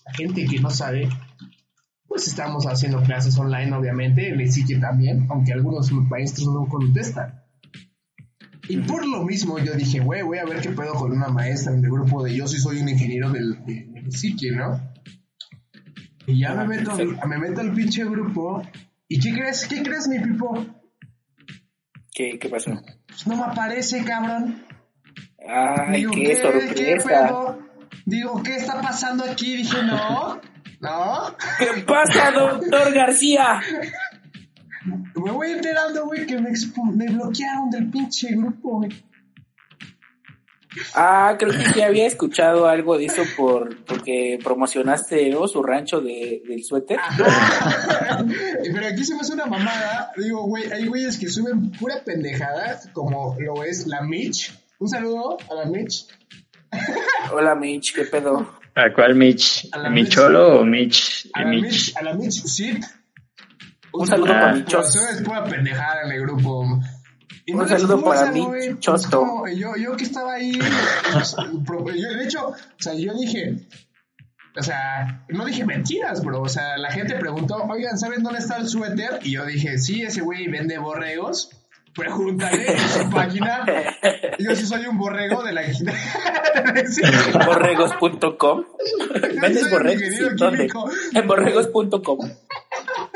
[0.05, 1.07] la gente que no sabe,
[2.07, 7.41] pues estamos haciendo clases online, obviamente, en el sitio también, aunque algunos maestros no contestan.
[8.69, 11.73] Y por lo mismo yo dije, güey, voy a ver qué pedo con una maestra
[11.73, 14.92] en el grupo de yo sí soy un ingeniero del, de- del sitio, ¿no?
[16.25, 16.95] Y ya me meto,
[17.27, 18.61] me meto al pinche grupo.
[19.07, 19.67] ¿Y qué crees?
[19.67, 20.65] ¿Qué crees, mi pipo?
[22.13, 22.71] ¿Qué, qué pasó?
[23.07, 24.63] Pues no me aparece, cabrón.
[25.47, 27.07] ¡Ay, Digo, qué ¿qué sorpresa!
[27.27, 27.59] pedo?
[28.05, 29.57] Digo, ¿qué está pasando aquí?
[29.57, 30.39] Dije, no,
[30.79, 31.35] no.
[31.59, 33.59] ¿Qué pasa, doctor García?
[35.15, 36.51] Me voy enterando, güey, que me,
[36.95, 38.91] me bloquearon del pinche grupo, güey.
[40.95, 45.47] Ah, creo que sí había escuchado algo de eso por porque promocionaste ¿no?
[45.47, 46.99] su rancho de, del suéter.
[48.73, 50.11] Pero aquí se me hace una mamada.
[50.17, 54.53] Digo, güey, hay güeyes que suben pura pendejada, como lo es la Mitch.
[54.79, 56.07] Un saludo a la Mitch.
[57.31, 58.59] Hola, Mitch, ¿qué pedo?
[58.75, 59.67] ¿A cuál Mitch?
[59.71, 61.29] A la ¿Micholo o Mitch?
[61.33, 61.61] A la Mitch.
[61.63, 62.83] Mitch, a la Mitch Sid.
[63.93, 64.39] Un saludo Ah.
[64.39, 64.95] para Michos.
[64.95, 66.65] eso es pura pendejada en el grupo.
[67.45, 68.47] Y Un saludo para mí.
[68.79, 69.25] Chosto.
[69.25, 70.57] No, yo, yo que estaba ahí,
[71.11, 71.35] pues,
[72.01, 73.67] yo, de hecho, o sea, yo dije,
[74.55, 76.41] o sea, no dije mentiras, bro.
[76.41, 79.19] O sea, la gente preguntó, oigan, ¿saben dónde está el suéter?
[79.23, 81.49] Y yo dije, sí, ese güey vende borregos.
[81.95, 83.65] Pregúntale en su página.
[84.39, 85.61] Yo sí soy un borrego de la.
[87.45, 88.63] Borregos.com.
[89.41, 90.03] ¿Vendes borregos?
[91.13, 92.19] En borregos.com.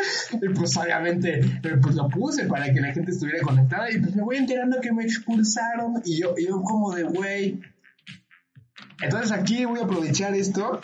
[0.34, 1.42] Y pues obviamente,
[1.82, 4.92] pues lo puse para que la gente estuviera conectada y pues me voy enterando que
[4.92, 7.62] me expulsaron y yo, yo como de güey.
[9.02, 10.82] Entonces aquí voy a aprovechar esto.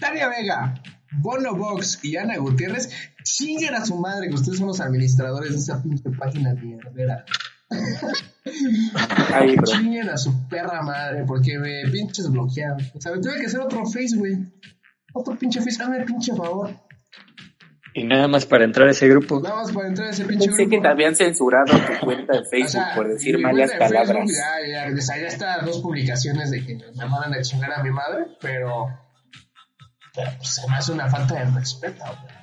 [0.00, 2.90] Tania Vega, Bono Box y Ana Gutiérrez,
[3.22, 7.24] chinguen a su madre que ustedes son los administradores de esa pinche página mierdera.
[9.34, 9.56] Ahí.
[9.64, 12.78] Chinguen a su perra madre porque me pinches bloquearon.
[12.94, 14.36] O sea, me tuve que hacer otro face, güey.
[15.12, 16.85] Otro pinche face, hazme pinche favor.
[17.98, 19.40] Y nada más para entrar a ese grupo.
[19.40, 20.82] Nada más para entrar a ese pinche Pensé que grupo.
[20.82, 24.30] te habían censurado tu cuenta de O Facebook sea, por decir malas de Facebook palabras.
[24.30, 27.82] Ya, ya, o sea, ya está dos publicaciones de que me mandan a chingar a
[27.82, 28.86] mi madre, pero,
[30.14, 32.04] pero pues, se me hace una falta de respeto.
[32.04, 32.36] güey.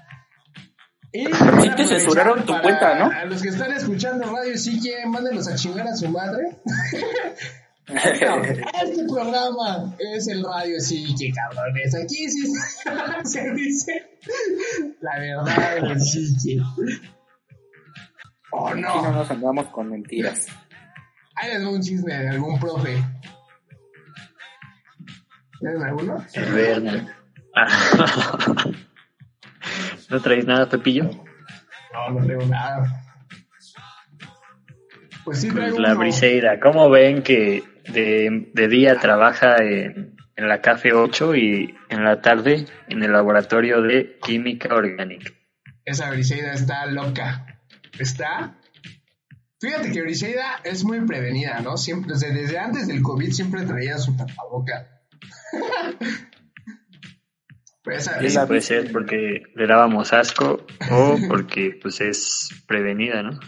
[1.16, 3.12] Y Sí te censuraron tu cuenta, ¿no?
[3.12, 6.58] A los que están escuchando radio, sí que mándenlos a chingar a su madre.
[7.88, 7.96] No,
[8.84, 11.94] este programa es el radio, sí, que cabrones.
[11.96, 12.48] Aquí sí
[13.26, 14.10] se dice
[15.02, 16.62] la verdad del sí que.
[18.52, 19.12] ¿O Aquí no no?
[19.12, 20.48] nos andamos con mentiras.
[21.42, 23.04] Doy un chisme de algún profe.
[25.60, 26.24] ¿Tienen alguno?
[26.82, 27.08] No.
[27.56, 28.66] Ah.
[30.10, 31.10] ¿No traes nada, Pepillo?
[31.94, 32.84] No, no tengo nada.
[35.24, 36.00] Pues sí, Pues traigo la uno.
[36.00, 36.60] briseira.
[36.60, 42.22] ¿Cómo ven que de, de día trabaja en, en la Café 8 y en la
[42.22, 45.32] tarde en el laboratorio de química orgánica?
[45.86, 47.60] Esa briseida está loca.
[48.00, 48.58] Está
[49.60, 51.78] Fíjate que Briseida es muy prevenida, ¿no?
[51.78, 54.90] Siempre, desde, desde antes del COVID siempre traía su tapaboca.
[57.84, 63.40] Pues esa- puede ser porque le dábamos asco o porque pues es prevenida, ¿no?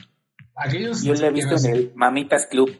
[0.56, 2.78] Aquellos Yo la he visto en el Mamitas Club.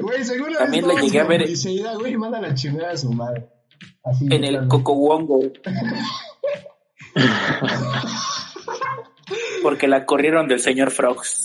[0.00, 3.48] Güey, seguro También la llegué a ver- Briseida, güey, manda la chingada a su madre.
[4.04, 4.68] Así, En el claro.
[4.68, 5.40] Cocowongo.
[9.62, 11.44] Porque la corrieron del señor Frogs.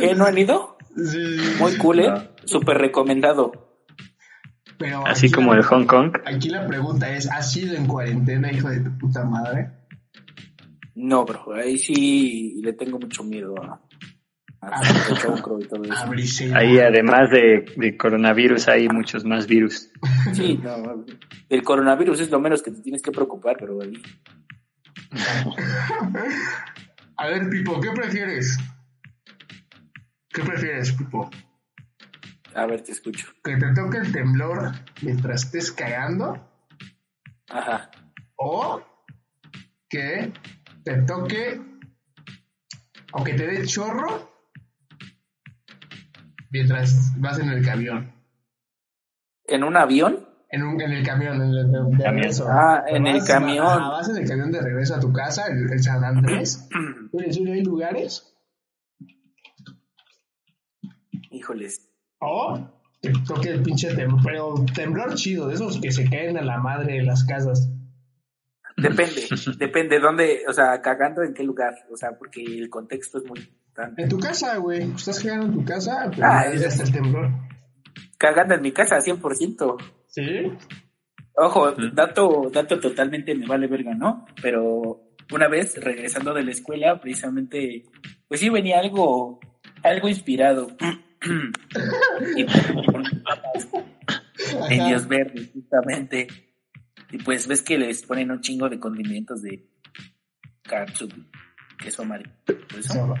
[0.00, 0.14] ¿Qué?
[0.14, 0.76] ¿No han ido?
[0.96, 2.30] Sí, Muy cool, ¿eh?
[2.44, 3.65] Súper recomendado.
[4.78, 6.16] Pero Así como la- el Hong Kong.
[6.26, 9.70] Aquí la pregunta es, ¿has sido en cuarentena, hijo de tu puta madre?
[10.94, 13.80] No, bro, ahí sí le tengo mucho miedo a,
[14.62, 16.08] a el chocro y todo A eso.
[16.08, 16.58] Briseida.
[16.58, 19.90] Ahí además de, de coronavirus hay muchos más virus.
[20.32, 21.04] Sí, no,
[21.50, 23.92] el coronavirus es lo menos que te tienes que preocupar, pero ahí.
[27.18, 28.58] A ver, Pipo, ¿qué prefieres?
[30.28, 31.30] ¿Qué prefieres, Pipo?
[32.56, 33.26] A ver, te escucho.
[33.44, 36.48] ¿Que te toque el temblor mientras estés cagando?
[37.50, 37.90] Ajá.
[38.36, 38.82] ¿O
[39.88, 40.32] que
[40.84, 41.60] te toque,
[43.12, 44.32] o que te dé chorro
[46.50, 48.12] mientras vas en el camión?
[49.44, 50.26] ¿En un avión?
[50.48, 52.14] En, un, en el camión, en el de, de Camión.
[52.14, 52.46] regreso.
[52.48, 53.66] Ah, en Vas- el camión.
[53.66, 56.68] ajá, vas en el camión de regreso a tu casa, el, el San Andrés.
[57.12, 58.32] Oye, ¿sí hay lugares?
[61.30, 61.85] Híjoles.
[62.20, 62.58] O
[63.02, 66.58] que toque el pinche temblor, pero temblor chido, de esos que se caen a la
[66.58, 67.70] madre de las casas.
[68.76, 69.22] Depende,
[69.58, 73.38] depende dónde, o sea, cagando en qué lugar, o sea, porque el contexto es muy
[73.40, 74.02] importante.
[74.02, 74.82] En tu casa, güey.
[74.92, 77.30] Estás cagando en tu casa, pero Ah, ya es- está el temblor.
[78.18, 79.76] Cagando en mi casa, 100%.
[80.08, 80.22] ¿Sí?
[81.36, 84.24] Ojo, dato, dato totalmente me vale verga, ¿no?
[84.42, 85.02] Pero
[85.32, 87.84] una vez regresando de la escuela, precisamente,
[88.28, 89.38] pues sí venía algo,
[89.82, 90.68] algo inspirado.
[92.36, 92.44] Y
[92.86, 93.68] con mis papas
[94.70, 96.26] en Dios verdes, justamente.
[97.10, 99.66] Y pues ves que les ponen un chingo de condimentos de
[100.62, 101.08] katsu,
[101.78, 102.30] queso amarillo.
[102.78, 103.14] eso.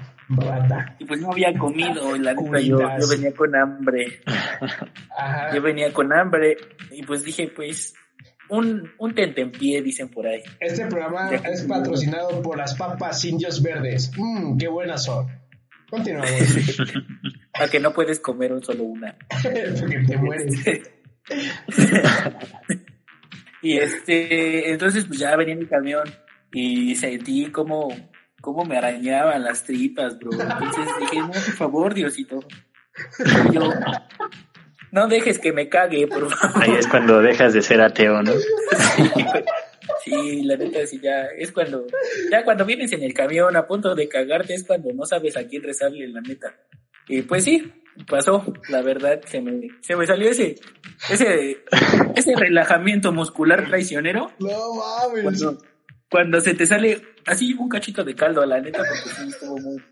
[0.98, 4.20] Y pues no había comido, y la neta yo, yo venía con hambre.
[5.16, 5.54] Ajá.
[5.54, 6.56] Yo venía con hambre
[6.90, 7.94] y pues dije, pues,
[8.48, 10.42] un, un tentempié, dicen por ahí.
[10.60, 14.10] Este programa es patrocinado por las papas indios verdes.
[14.16, 15.26] Mmm, qué buenas son.
[15.90, 16.30] Continuamos.
[17.54, 19.16] A que no puedes comer un solo una.
[19.80, 20.62] Porque te mueres.
[23.62, 26.04] y este, entonces pues ya venía en mi camión
[26.52, 27.88] y sentí como,
[28.40, 30.32] como me arañaban las tripas, bro.
[30.32, 32.40] Entonces dije, no, por favor, Diosito.
[33.50, 33.70] Y yo,
[34.92, 36.62] no dejes que me cague, por favor.
[36.62, 38.32] Ahí es cuando dejas de ser ateo, ¿no?
[40.04, 41.86] Sí, la neta, sí, ya es cuando,
[42.30, 45.46] ya cuando vienes en el camión a punto de cagarte es cuando no sabes a
[45.46, 46.54] quién rezarle, la neta.
[47.08, 47.72] Y pues sí,
[48.08, 50.56] pasó, la verdad, se me, se me salió ese,
[51.10, 51.58] ese,
[52.14, 55.22] ese relajamiento muscular traicionero No mames.
[55.22, 55.58] cuando,
[56.10, 59.82] cuando se te sale así un cachito de caldo, la neta, porque sí estuvo muy,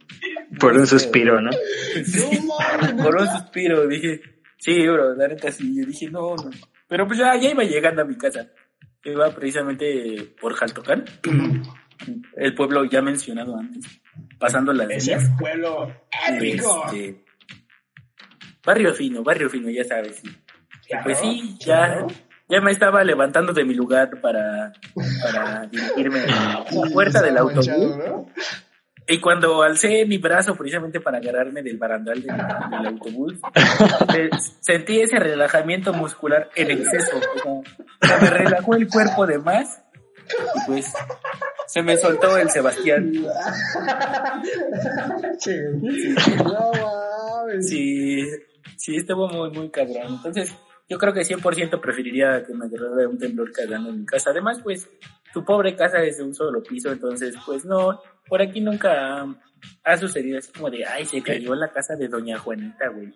[0.58, 1.50] Por un suspiro, ¿no?
[1.50, 2.92] No mames.
[3.02, 4.20] por un suspiro, dije,
[4.64, 6.50] sí, bro, la neta sí, yo dije, no, no.
[6.88, 8.46] Pero pues ya, ya iba llegando a mi casa.
[9.04, 11.04] Iba precisamente por Jaltocán,
[12.36, 13.84] el pueblo ya mencionado antes,
[14.38, 15.30] pasando las Ese vías.
[15.38, 15.92] pueblo
[16.28, 16.84] épico.
[16.86, 17.24] Este,
[18.64, 20.16] barrio fino, barrio fino, ya sabes.
[20.16, 20.30] sí.
[20.88, 22.06] Claro, pues sí, ya, claro.
[22.48, 24.72] ya me estaba levantando de mi lugar para,
[25.22, 27.66] para dirigirme a la puerta del autobús.
[29.06, 33.34] Y cuando alcé mi brazo precisamente para agarrarme del barandal del, del autobús,
[34.16, 37.18] eh, sentí ese relajamiento muscular en exceso.
[37.18, 37.62] O
[38.00, 39.82] sea, se me relajó el cuerpo de más
[40.26, 40.92] y pues
[41.66, 43.12] se me soltó el Sebastián.
[45.38, 45.52] Sí.
[47.60, 48.22] Sí,
[48.76, 50.14] sí, estuvo muy, muy cabrón.
[50.16, 50.54] Entonces,
[50.88, 54.30] yo creo que 100% preferiría que me agarrara un temblor cagando en mi casa.
[54.30, 54.88] Además, pues,
[55.32, 59.26] tu pobre casa es de un solo piso, entonces, pues no, por aquí nunca
[59.84, 63.14] ha sucedido así como de, ay, se cayó la casa de Doña Juanita, güey.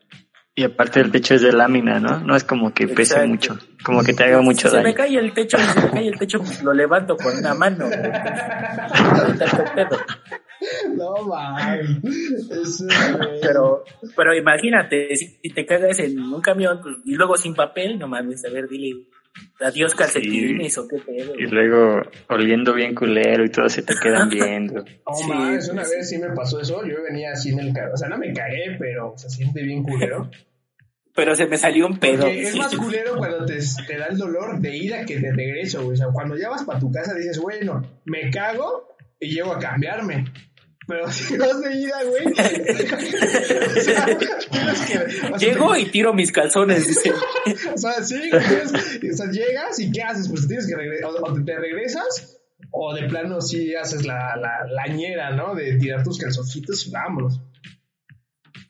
[0.55, 2.19] Y aparte el techo es de lámina, ¿no?
[2.19, 3.29] No es como que pese Exacto.
[3.29, 4.97] mucho, como que te haga mucho si se me daño.
[4.97, 7.87] cae el techo, si se me cae el techo, pues lo levanto con una mano.
[7.87, 8.01] güey.
[8.01, 9.99] Ahorita está el pedo.
[10.97, 12.85] No mames.
[13.41, 13.85] Pero,
[14.17, 18.09] pero imagínate, si si te cagas en un camión pues, y luego sin papel, no
[18.09, 19.07] mames, a ver, dile
[19.61, 21.35] adiós calcetines o qué pedo.
[21.39, 24.85] Y luego oliendo bien culero y todos se te quedan viendo.
[24.85, 26.85] No Sí, mames, una vez sí me pasó eso.
[26.87, 27.95] Yo venía así en el carro.
[27.95, 30.31] O sea, no me cagué, pero se siente bien culero.
[31.15, 32.23] pero se me salió un pedo.
[32.23, 35.83] Porque es más culero cuando te, te da el dolor de ida que de regreso,
[35.83, 35.95] güey.
[35.95, 39.59] O sea, cuando ya vas para tu casa dices, bueno, me cago y llego a
[39.59, 40.27] cambiarme.
[40.89, 42.25] Pero si vas de ida, güey.
[42.33, 44.07] o sea,
[44.51, 44.99] tienes que.
[45.33, 47.13] o sea, Llego y tiro mis calzones, dice.
[47.75, 48.73] O sea, sí, tienes-
[49.13, 50.29] o sea, llegas y ¿qué haces?
[50.29, 54.87] Pues tienes que regresar, o te regresas, o de plano sí haces la, la, la
[54.95, 55.55] ñera, ¿no?
[55.55, 57.41] De tirar tus calzoncitos y vámonos.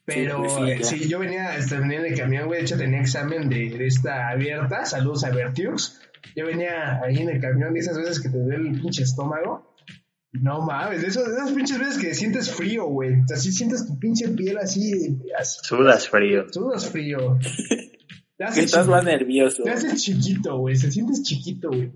[0.04, 3.48] Pero eh, sí, yo venía, este, venía en el camión, güey, de hecho tenía examen
[3.48, 6.00] de, de esta abierta, saludos a Vertiux.
[6.34, 9.76] Yo venía ahí en el camión y esas veces que te duele el pinche estómago.
[10.32, 13.14] No mames, de esas pinches veces que sientes frío, güey.
[13.34, 16.44] Así sientes tu pinche piel así, así Sudas frío.
[16.52, 17.38] sudas frío.
[18.36, 19.64] Te estás más nervioso.
[19.64, 20.76] Te haces chiquito, güey.
[20.76, 21.90] Se sientes chiquito, güey.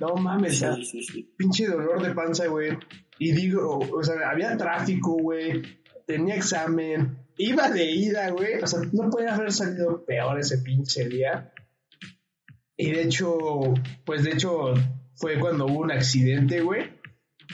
[0.00, 1.34] No mames, o sea, Sí, sí, sí.
[1.36, 2.78] pinche dolor de panza, güey.
[3.18, 5.60] Y digo, o sea, había tráfico, güey.
[6.06, 7.18] Tenía examen.
[7.36, 8.54] Iba de ida, güey.
[8.62, 11.52] O sea, no podía haber salido peor ese pinche día.
[12.76, 13.36] Y de hecho,
[14.06, 14.72] pues de hecho,
[15.16, 16.84] fue cuando hubo un accidente, güey.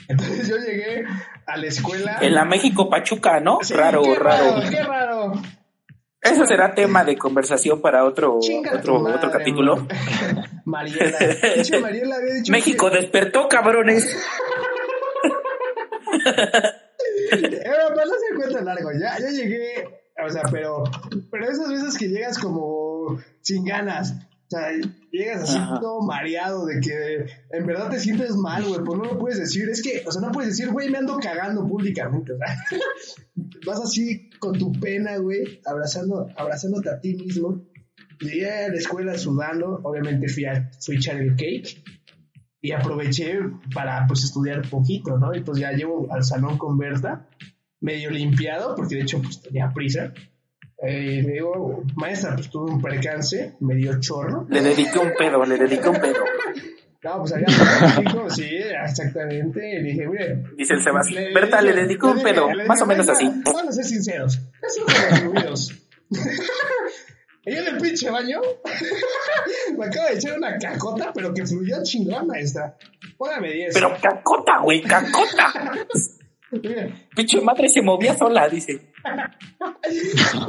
[0.09, 1.05] Entonces yo llegué
[1.45, 2.17] a la escuela.
[2.19, 3.59] En la México Pachuca, ¿no?
[3.61, 4.55] Sí, raro, qué raro.
[4.69, 5.33] Qué raro.
[6.19, 9.87] Eso será tema de conversación para otro, Chinga otro, madre, otro capítulo.
[10.65, 11.17] Mariela.
[11.53, 14.17] Pinche Mariela había dicho México despertó, cabrones.
[17.31, 19.87] Eh, para no se cuenta largo, ya, ya llegué,
[20.25, 20.83] o sea, pero,
[21.29, 24.15] pero esas veces que llegas como sin ganas,
[24.49, 24.71] o sea,
[25.11, 25.79] llegas así Ajá.
[25.79, 29.69] todo mareado de que en verdad te sientes mal, güey, pues no lo puedes decir,
[29.69, 32.57] es que, o sea, no puedes decir, güey, me ando cagando públicamente, o sea,
[33.67, 37.63] vas así con tu pena, güey, abrazando, abrazándote a ti mismo.
[38.19, 41.83] Llegué a la escuela sudando, obviamente fui a, fui a echar el cake
[42.59, 43.39] y aproveché
[43.71, 45.33] para pues estudiar poquito, ¿no?
[45.35, 47.29] Y pues ya llevo al salón con Berta,
[47.81, 50.11] medio limpiado, porque de hecho pues tenía prisa.
[50.81, 54.45] Eh, le digo, maestra, pues tuve un percance, me dio chorro.
[54.49, 56.23] Le dediqué un pedo, le dediqué un pedo.
[57.01, 58.49] No, pues había tráfico, sí,
[58.83, 59.59] exactamente.
[59.79, 60.43] Y dije, mire.
[60.57, 61.07] Dice el Sebas.
[61.33, 63.29] Berta, le dediqué un dije- pedo, le más o menos así.
[63.45, 64.39] Vamos a ser sinceros.
[64.61, 65.69] Es.
[67.45, 68.41] Y yo en el pinche baño
[69.77, 72.75] me acabo de echar una cacota, pero que fluyó chingón, maestra.
[73.17, 73.73] Póngame 10.
[73.73, 75.53] Pero cacota, güey, cacota.
[77.15, 78.88] Pinche madre se movía sola, dice.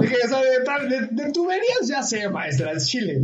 [0.00, 3.20] Dije, o sea, de, de, de tuberías ya sé, maestra, es chile.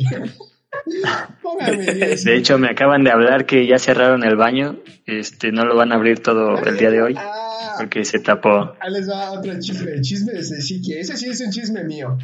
[1.42, 2.24] Póngame 10.
[2.24, 4.80] De hecho, me acaban de hablar que ya cerraron el baño.
[5.06, 8.74] Este, no lo van a abrir todo el día de hoy Ah, porque se tapó.
[8.80, 10.00] ahí les va otro chisme.
[10.00, 11.00] Chisme de Sique.
[11.00, 12.18] Ese sí es un chisme mío.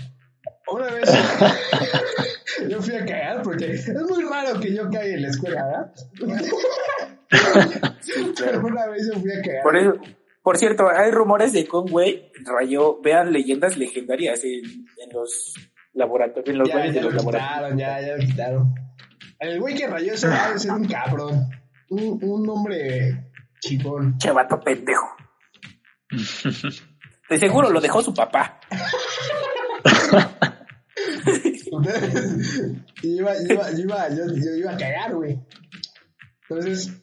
[0.70, 1.10] Una vez
[2.68, 5.92] yo fui a cagar porque es muy raro que yo caiga en la escuela, ¿verdad?
[8.38, 9.62] Pero una vez yo fui a cagar.
[9.62, 9.94] Por eso,
[10.42, 15.54] por cierto, hay rumores de güey rayó, vean leyendas legendarias en, en los
[15.92, 17.72] laboratorios, en los ya, de los lo laboratorios.
[17.72, 18.74] quitaron, ya, ya lo quitaron.
[19.38, 21.48] El güey que rayó ese debe ser un cabrón.
[21.90, 24.16] Un, un hombre chipón.
[24.18, 25.16] Che, vato pendejo.
[27.28, 28.60] De seguro lo dejó su papá.
[31.24, 35.38] Entonces, iba, iba, yo iba, yo, yo iba a cagar, güey.
[36.48, 37.01] Entonces,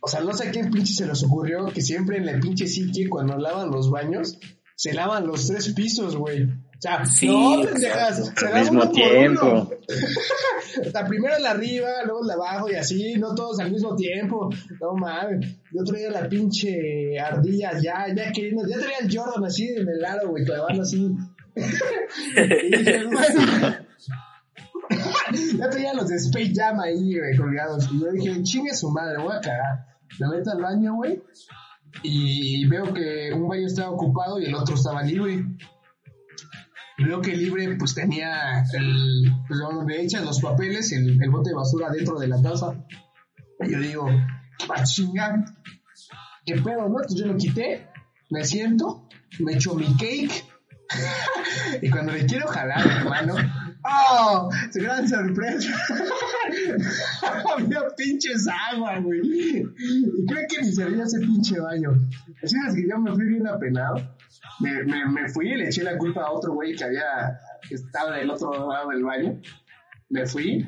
[0.00, 2.66] o sea, no sé a quién pinche se les ocurrió que siempre en la pinche
[2.66, 4.38] psique, cuando lavan los baños,
[4.76, 6.44] se lavan los tres pisos, güey.
[6.44, 9.46] O sea, Sí, no, pendejas, se Al lavan mismo uno por tiempo.
[9.46, 9.70] uno.
[10.86, 14.48] O sea, primero la arriba, luego la abajo y así, no todos al mismo tiempo.
[14.80, 15.46] No mames.
[15.72, 20.04] Yo traía la pinche ardilla ya, ya queriendo, ya traía el Jordan así en el
[20.04, 21.10] aro, güey, clavando así.
[21.56, 23.76] y dije, bueno,
[25.58, 27.88] ya traía los de Space Jam ahí, güey, colgados.
[27.92, 29.86] Y yo dije, chingue su madre, voy a cagar.
[30.18, 31.22] Me meto al baño, güey.
[32.02, 35.44] Y veo que un baño estaba ocupado y el otro estaba libre.
[36.98, 41.50] Y veo que libre, pues tenía el, pues donde echan los papeles, el, el bote
[41.50, 42.74] de basura dentro de la taza.
[43.60, 44.06] Y yo digo,
[44.68, 45.44] a chingar.
[46.44, 47.00] ¿Qué pedo, no?
[47.00, 47.88] Entonces yo lo quité,
[48.30, 49.08] me siento,
[49.40, 50.44] me echo mi cake.
[51.82, 53.34] y cuando le quiero jalar, hermano,
[53.84, 54.50] ¡oh!
[54.72, 55.70] ¡Su gran sorpresa!
[57.56, 59.20] Había pinches agua, güey.
[59.22, 61.90] Y creo que ni servía ese pinche baño.
[62.42, 63.96] Así es que yo me fui bien apenado.
[64.60, 67.38] Me, me, me fui y le eché la culpa a otro güey que había,
[67.68, 69.40] que estaba del otro lado del baño.
[70.08, 70.66] Me fui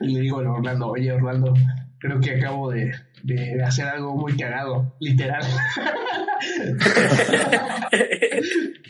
[0.00, 1.54] y le digo a Orlando, oye Orlando,
[1.98, 5.42] creo que acabo de, de hacer algo muy cagado, literal.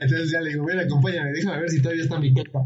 [0.00, 2.60] Entonces ya le digo, ven, acompáñame, déjame ver si todavía está mi queja.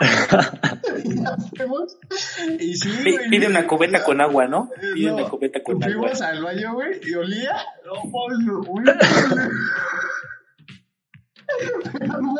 [2.60, 4.70] y sí, güey, Pide una cubeta con agua, ¿no?
[4.94, 5.96] Pide no, una cubeta con agua.
[5.96, 7.56] Fuimos al baño, güey, y olía.
[7.84, 7.94] No.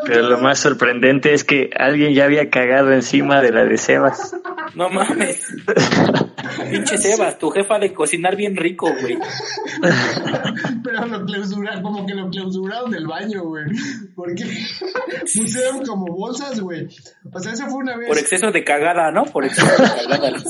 [0.05, 4.35] Pero lo más sorprendente es que alguien ya había cagado encima de la de Sebas.
[4.75, 5.45] No mames.
[6.71, 9.17] Pinche Sebas, tu jefa de cocinar bien rico, güey.
[10.83, 13.65] Pero lo clausuraron, como que lo clausuraron del baño, güey.
[14.15, 14.45] Porque
[15.35, 16.87] pusieron como bolsas, güey.
[17.31, 18.07] O sea, eso fue una vez.
[18.07, 19.25] Por exceso de cagada, ¿no?
[19.25, 20.33] Por exceso de cagada.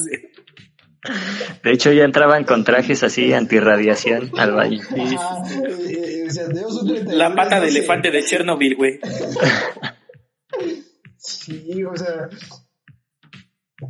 [1.63, 4.81] De hecho, ya entraban con trajes así antirradiación al baño.
[4.95, 7.77] Eh, o sea, 31 La pata de no sé.
[7.77, 8.99] elefante de Chernobyl, güey.
[11.17, 12.27] Sí, o sea.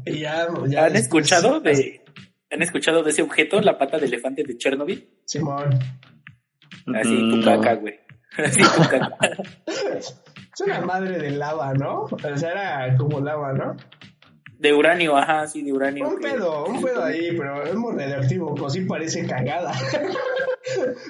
[0.06, 2.04] Ya, ya ¿Han escuchado de
[2.52, 5.10] ¿Han escuchado de ese objeto, la pata de elefante de Chernobyl?
[5.26, 5.70] Simón.
[6.96, 8.00] Así tu Mm, caca, güey.
[8.38, 9.18] Así tu caca.
[10.60, 12.02] Es una madre de lava, ¿no?
[12.02, 13.78] O sea, era como lava, ¿no?
[14.60, 16.08] De uranio, ajá, sí, de uranio.
[16.08, 19.72] Un pedo, un pedo ahí, pero es muy radioactivo, pues sí parece cagada.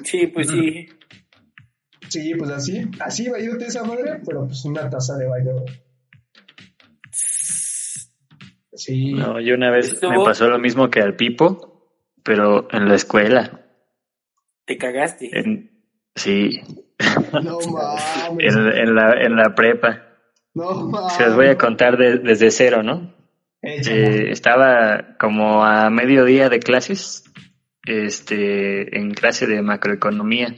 [0.03, 0.87] Sí, pues sí.
[2.07, 5.51] Sí, pues así, así de esa madre, pero pues una taza de baño.
[8.73, 9.13] Sí.
[9.13, 11.91] No, yo una vez Estuvo- me pasó lo mismo que al Pipo,
[12.23, 13.65] pero en la escuela.
[14.65, 15.29] Te cagaste.
[15.37, 15.83] En,
[16.15, 16.61] sí,
[17.43, 18.55] No mames.
[18.55, 20.05] en, en la, en la prepa.
[20.53, 21.13] No mames.
[21.13, 23.13] Se los voy a contar de- desde cero, ¿no?
[23.61, 27.23] Eh, estaba como a mediodía de clases,
[27.85, 30.55] este, en clase de macroeconomía.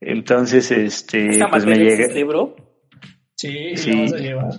[0.00, 2.02] Entonces, este, ¿Esa pues me materia llegué.
[2.04, 2.56] existe, bro?
[3.36, 3.90] Sí, sí.
[3.92, 4.50] la vas a llevar.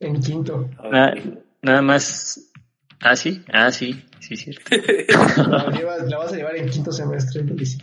[0.00, 0.70] En quinto.
[0.90, 1.14] na-
[1.62, 2.52] nada más.
[3.00, 4.50] Ah, sí, ah, sí, sí, sí.
[4.70, 7.42] La, llevas- la vas a llevar en quinto semestre.
[7.42, 7.78] dice.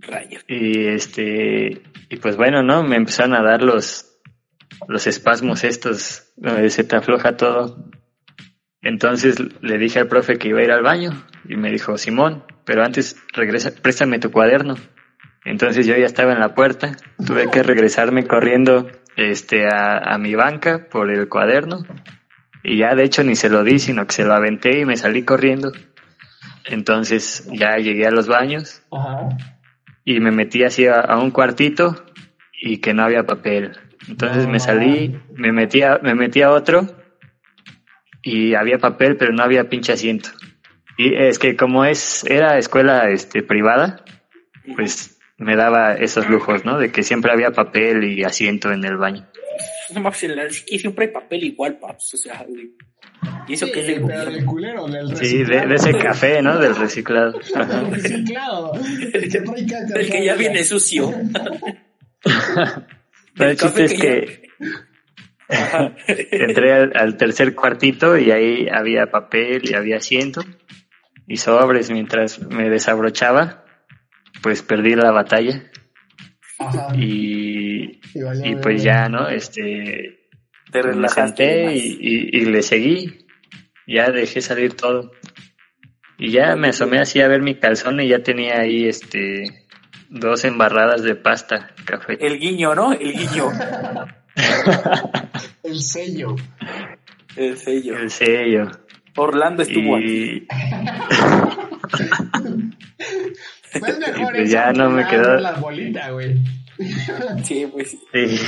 [0.00, 0.44] Rayos.
[0.48, 2.82] Y este, y pues bueno, ¿no?
[2.82, 4.07] Me empezaron a dar los,
[4.86, 7.90] los espasmos estos, donde se te afloja todo.
[8.80, 12.44] Entonces le dije al profe que iba a ir al baño y me dijo, Simón,
[12.64, 14.76] pero antes regresa, préstame tu cuaderno.
[15.44, 20.34] Entonces yo ya estaba en la puerta, tuve que regresarme corriendo este a, a mi
[20.34, 21.84] banca por el cuaderno
[22.62, 24.96] y ya de hecho ni se lo di, sino que se lo aventé y me
[24.96, 25.72] salí corriendo.
[26.64, 29.28] Entonces ya llegué a los baños Ajá.
[30.04, 32.04] y me metí así a, a un cuartito
[32.60, 33.72] y que no había papel.
[34.08, 36.86] Entonces No me salí, me metí a, me metí a otro
[38.22, 40.30] y había papel, pero no había pinche asiento.
[40.96, 44.04] Y es que como es, era escuela este privada,
[44.74, 46.78] pues me daba esos lujos, ¿no?
[46.78, 49.26] De que siempre había papel y asiento en el baño.
[49.94, 52.14] No la aquí siempre hay papel igual, paps.
[52.14, 52.74] O sea, güey.
[53.46, 54.82] Y eso que es del pero del gobierno.
[54.82, 56.58] culero, del Sí, de, de ese café, ¿no?
[56.58, 57.32] Del reciclado.
[57.54, 58.72] Del reciclado.
[58.74, 59.38] El que
[59.94, 61.12] El que ya viene sucio.
[63.38, 64.42] Pero el chiste es que
[66.32, 70.42] entré al, al tercer cuartito y ahí había papel y había asiento
[71.26, 73.64] y sobres mientras me desabrochaba,
[74.42, 75.70] pues perdí la batalla
[76.58, 76.88] Ajá.
[76.96, 78.00] y,
[78.44, 79.28] Y pues ya, ¿no?
[79.28, 80.20] Este,
[80.72, 83.26] Te me senté y- y le seguí,
[83.86, 85.12] ya dejé salir todo.
[86.18, 89.44] Y ya me asomé así a ver mi calzón y ya tenía ahí, este,
[90.08, 92.18] dos embarradas de pasta, café.
[92.24, 92.92] El guiño, ¿no?
[92.92, 93.50] El guiño.
[95.62, 96.36] El sello.
[97.36, 97.96] El sello.
[97.98, 98.70] El sello.
[99.16, 100.46] Orlando estuvo aquí.
[103.74, 106.36] Y, Pues mejor pues eso ya no me quedó- La bolita, güey.
[107.44, 107.90] Sí, pues.
[108.12, 108.40] sí.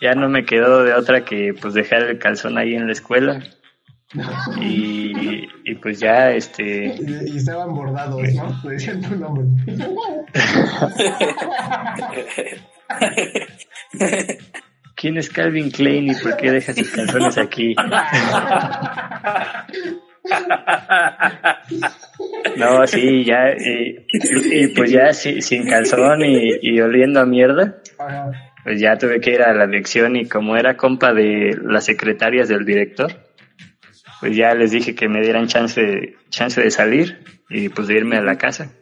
[0.00, 3.42] ya no me quedó de otra que pues dejar el calzón ahí en la escuela.
[4.60, 8.60] Y, y pues ya, este, Y, y estaban bordados, ¿no?
[8.68, 9.44] Decían tu nombre.
[14.96, 17.74] ¿quién es Calvin Klein y por qué deja sus calzones aquí?
[22.56, 24.06] No, sí, ya, y,
[24.52, 27.76] y pues ya sí, sin calzón y, y oliendo a mierda,
[28.64, 32.48] pues ya tuve que ir a la lección y como era compa de las secretarias
[32.48, 33.12] del director,
[34.20, 38.16] pues ya les dije que me dieran chance, chance de salir y pues de irme
[38.18, 38.72] a la casa.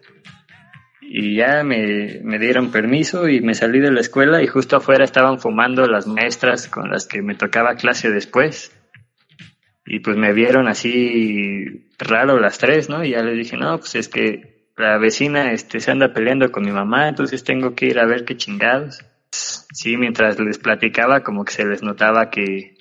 [1.00, 5.04] Y ya me, me dieron permiso y me salí de la escuela y justo afuera
[5.04, 8.74] estaban fumando las maestras con las que me tocaba clase después.
[9.86, 13.04] Y pues me vieron así raro las tres, ¿no?
[13.04, 16.64] Y ya les dije, no, pues es que la vecina este, se anda peleando con
[16.64, 19.04] mi mamá, entonces tengo que ir a ver qué chingados.
[19.30, 22.77] Sí, mientras les platicaba como que se les notaba que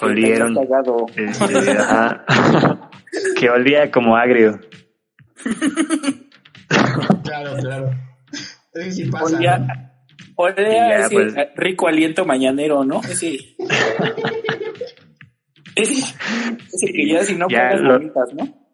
[0.00, 0.56] olieron,
[1.16, 2.24] este, ajá,
[3.38, 4.60] que olía como agrio.
[7.24, 7.90] Claro, claro.
[8.74, 9.38] Eso sí pasa.
[9.40, 9.66] ¿no?
[10.38, 11.34] Olía, ya, pues.
[11.56, 13.00] rico aliento mañanero, ¿no?
[13.00, 13.36] Ese.
[15.74, 16.14] ese,
[16.72, 18.66] ese que ya si no Ya pagas lo- bonitas, ¿no?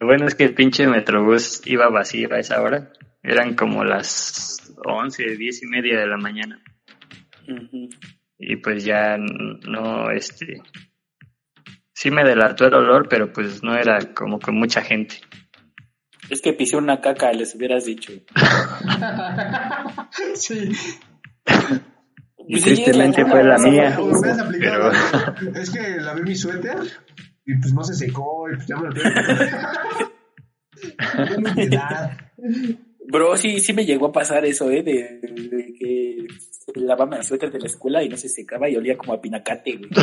[0.00, 2.92] Lo bueno es que el pinche Metrobús iba vacío a esa hora.
[3.22, 6.62] Eran como las 11, 10 y media de la mañana.
[8.38, 10.60] Y pues ya no, este...
[11.92, 15.14] Sí me delató el olor, pero pues no era como con mucha gente.
[16.28, 18.12] Es que pisé una caca, les hubieras dicho.
[20.34, 20.72] sí.
[21.46, 21.46] Y
[22.50, 23.96] Pues sí, tristemente la- fue la la- mía.
[24.58, 24.90] Pero-
[25.54, 26.78] Es que lavé mi suéter
[27.46, 29.08] y pues no se secó y pues ya me lo Tengo.
[33.06, 34.82] Bro, sí, sí me llegó a pasar eso, ¿eh?
[34.82, 36.26] De, de que
[36.74, 39.76] lavaba el suéter de la escuela y no se secaba y olía como a pinacate,
[39.76, 39.90] güey.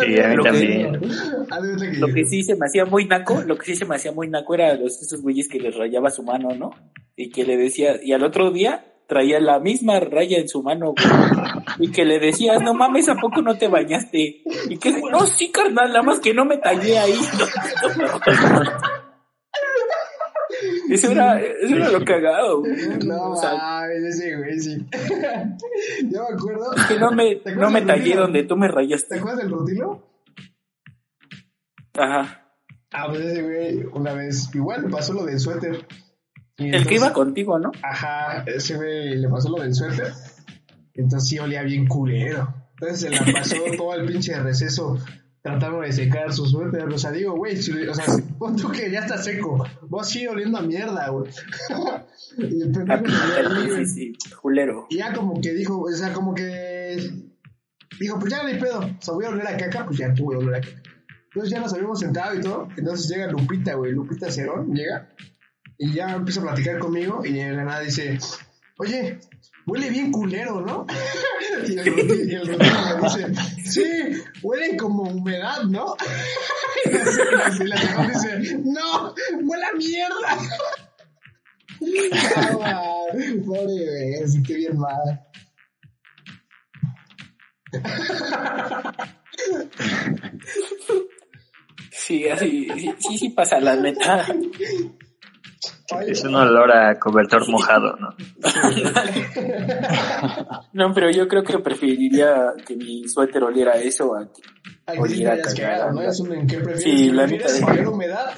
[0.00, 1.00] Sí, a mí Lo que- también.
[1.00, 4.10] Que- Lo que sí se me hacía muy naco, lo que sí se me hacía
[4.10, 6.70] muy naco era los, esos güeyes que les rayaba su mano, ¿no?
[7.14, 10.94] Y que le decía, y al otro día traía la misma raya en su mano,
[10.96, 11.06] güey.
[11.78, 14.42] Y que le decías, no mames, ¿a poco no te bañaste?
[14.68, 17.14] Y que, no, sí, carnal, nada más que no me tallé ahí.
[20.88, 22.72] Eso era, eso era lo cagado, güey.
[23.06, 24.86] No, O sea, ese güey, sí.
[26.10, 26.70] Yo me acuerdo.
[26.88, 29.18] que no me, ¿Te no me tallé donde tú me ¿Te rayaste.
[29.18, 30.02] acuerdas del Rutilo?
[31.94, 32.44] Ajá.
[32.92, 35.86] Ah, pues ese güey, una vez, igual le pasó lo del suéter.
[36.56, 37.70] Y El que iba contigo, ¿no?
[37.82, 40.12] Ajá, ese güey le pasó lo del suéter.
[40.94, 42.52] Entonces sí olía bien culero.
[42.80, 44.98] Entonces se la pasó todo el pinche receso
[45.42, 46.84] tratando de secar su suéter.
[46.84, 48.04] O sea, digo, güey, o sea,
[48.38, 49.64] pon tú que ya está seco.
[49.82, 51.30] Vos sigue oliendo a mierda, güey.
[52.38, 54.86] y el pendejo ahí, Sí, sí, sí, culero.
[54.90, 57.28] Y ya como que dijo, o sea, como que
[57.98, 60.06] dijo, pues ya no hay pedo, o sea, voy a oler a caca, pues ya
[60.06, 60.82] a oler a caca.
[61.26, 65.08] Entonces ya nos habíamos sentado y todo, entonces llega Lupita, güey, Lupita Cerón, llega,
[65.76, 68.18] y ya empieza a platicar conmigo, y de la nada dice,
[68.78, 69.18] oye,
[69.68, 70.86] huele bien culero, ¿no?
[71.68, 72.56] y el y el me
[73.02, 75.94] dice, sí, huele como humedad, ¿no?
[76.84, 80.38] y la, y la dice, no, huele a mierda.
[82.62, 83.04] Ah,
[83.46, 85.24] pobre sí, qué bien mal.
[91.92, 94.26] Sí, así, sí, sí, sí pasa la neta.
[96.06, 98.14] Es un olor a cobertor mojado, ¿no?
[100.72, 104.42] No, pero yo creo que preferiría que mi suéter oliera a eso a que
[104.86, 106.02] ay, que sí te oliera a cagado, ¿no?
[106.02, 106.82] Es un en qué prefieres.
[106.82, 107.72] Sí, Si la prefieres neta.
[107.72, 108.30] oler humedad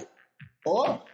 [0.64, 1.04] o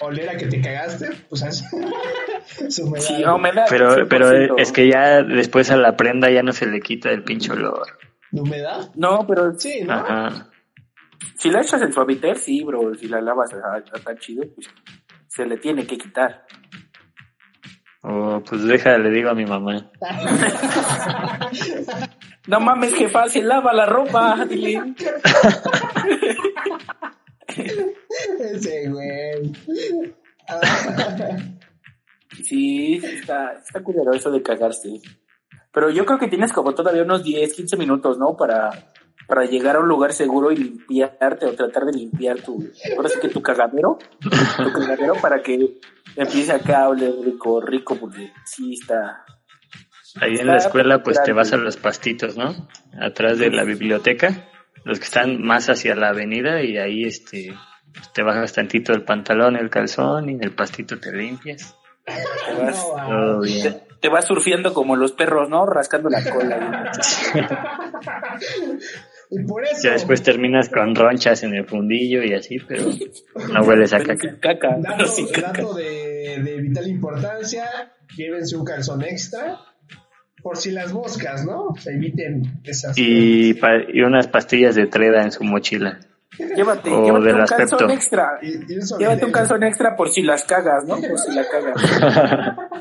[0.00, 1.64] oler a que te cagaste, pues es
[2.60, 3.04] es humedad.
[3.04, 4.54] Sí, no, me da Pero, pero 100%.
[4.58, 7.86] es que ya después a la prenda ya no se le quita el pinche olor.
[8.30, 8.90] ¿De humedad?
[8.94, 9.94] No, pero Sí, ¿no?
[9.94, 10.50] Ajá.
[11.38, 12.94] si la echas en suaviter, sí, bro.
[12.94, 13.50] Si la lavas
[14.04, 14.68] tan chido, pues
[15.36, 16.46] se le tiene que quitar.
[18.02, 19.90] O pues deja, le digo a mi mamá.
[22.48, 24.44] No mames, jefa, se lava la ropa.
[24.48, 24.94] Dile.
[28.38, 29.52] Ese güey.
[32.44, 35.00] Sí, está, está culero eso de cagarse.
[35.72, 38.36] Pero yo creo que tienes como todavía unos 10, 15 minutos, ¿no?
[38.36, 38.70] Para,
[39.26, 43.18] para llegar a un lugar seguro y limpiarte o tratar de limpiar tu, ahora sí
[43.20, 45.78] que tu cagadero, tu cagadero para que
[46.14, 49.24] empiece acá a oler rico, rico, porque sí está.
[50.20, 52.68] Ahí en la escuela pues te vas a los pastitos, ¿no?
[53.00, 54.48] Atrás de la biblioteca,
[54.84, 57.54] los que están más hacia la avenida y ahí este
[57.92, 61.76] pues, te bajas tantito el pantalón, el calzón y en el pastito te limpias.
[62.04, 63.06] Te vas, no, ah.
[63.08, 63.62] Todo bien.
[63.62, 65.66] te, te vas surfeando como los perros, ¿no?
[65.66, 66.92] Rascando la cola.
[69.30, 69.80] Y por eso.
[69.82, 72.84] Ya después terminas con ronchas en el fundillo y así, pero
[73.52, 74.38] no hueles a caca.
[74.40, 75.52] caca, Dato, pero sin caca.
[75.52, 77.64] dato de, de vital importancia,
[78.16, 79.58] llévense un calzón extra
[80.42, 81.74] por si las moscas, ¿no?
[81.78, 82.96] Se eviten esas.
[82.96, 85.98] Y, pa- y unas pastillas de treda en su mochila.
[86.38, 87.76] Llévate, O llévate del un aspecto.
[87.78, 88.38] calzón extra.
[88.42, 90.96] Y- y un Llévate un calzón extra por si las cagas, ¿no?
[91.00, 92.56] Por si la cagas.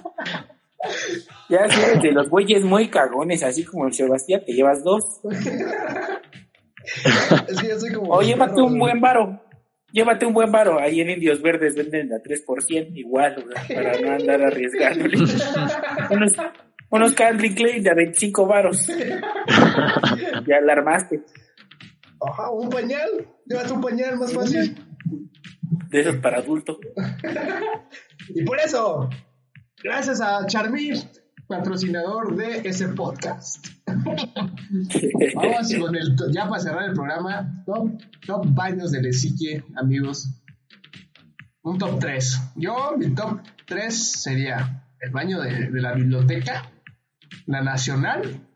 [1.49, 5.03] Ya si de los güeyes muy cagones, así como el Sebastián, te llevas dos.
[7.47, 8.13] Es que yo soy como.
[8.13, 9.41] O los llévate un buen varo.
[9.91, 10.79] Llévate un buen varo.
[10.79, 15.17] Ahí en Indios Verdes venden a 3%, igual, para no andar arriesgándole.
[16.09, 16.33] unos,
[16.89, 18.88] unos Calvin Klein de a 25 varos.
[20.47, 21.23] ya alarmaste.
[22.21, 23.09] Ajá, un pañal.
[23.45, 24.75] Llévate un pañal más fácil.
[25.89, 26.77] De esos para adultos.
[28.29, 29.07] Y por eso,
[29.83, 30.95] gracias a Charmir,
[31.47, 33.67] patrocinador de ese podcast.
[35.35, 40.29] Vamos con el, ya para cerrar el programa, top, top baños del Ezequiel, amigos.
[41.61, 42.41] Un top 3.
[42.55, 46.71] Yo, mi top 3 sería el baño de, de la biblioteca,
[47.45, 48.47] la nacional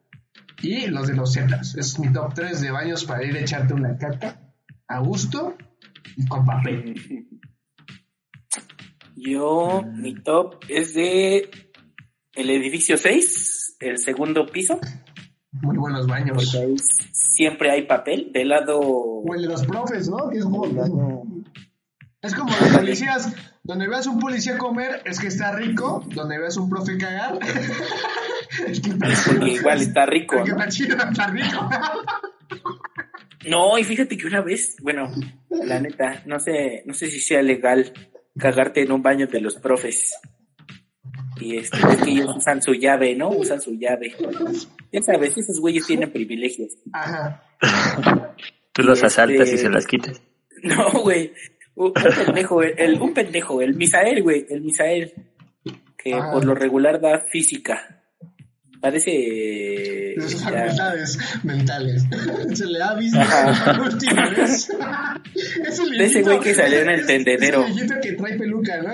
[0.61, 1.75] y los de los Zetas.
[1.75, 4.39] Es mi top 3 de baños para ir a echarte una caca
[4.87, 5.55] a gusto
[6.15, 7.27] y con papel.
[9.15, 11.49] Yo, mi top es de
[12.39, 14.79] el edificio 6, el segundo piso,
[15.51, 16.37] Muy buenos baños.
[16.37, 16.75] porque ahí
[17.11, 18.79] siempre hay papel del lado...
[18.79, 20.29] O el de los profes, ¿no?
[20.29, 20.65] Que es como,
[22.21, 23.33] es como los policías.
[23.63, 26.03] Donde veas un policía comer es que está rico.
[26.15, 27.37] Donde veas un profe cagar
[28.67, 29.39] es que está chido.
[29.39, 30.45] Porque igual está rico, ¿no?
[30.45, 31.69] está chido, está rico.
[33.47, 35.09] No, y fíjate que una vez, bueno,
[35.49, 37.93] la neta, no sé, no sé si sea legal
[38.37, 40.19] cagarte en un baño de los profes.
[41.39, 43.29] Y este, es que ellos usan su llave, ¿no?
[43.29, 44.13] Usan su llave.
[44.91, 46.73] Ya sabes, esos güeyes tienen privilegios.
[46.93, 47.43] Ajá.
[48.73, 50.21] Tú los Este- asaltas y se las quitas.
[50.63, 51.31] No, güey.
[51.75, 55.13] Un pendejo, el, un pendejo, el Misael, güey, el Misael,
[55.97, 56.31] que Ah.
[56.33, 57.95] por lo regular da física.
[58.81, 62.03] Parece Esas ya- facultades mentales.
[62.57, 63.19] Se le ha visto
[63.81, 64.69] última vez.
[65.65, 67.65] Es el De ese güey que salió en el tendedero.
[67.65, 68.91] Es el que trae peluca, ¿no?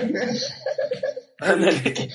[1.38, 2.10] Ándale.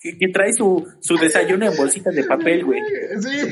[0.00, 2.80] que, que trae su, su desayuno en bolsitas de papel, güey.
[3.20, 3.48] Sí.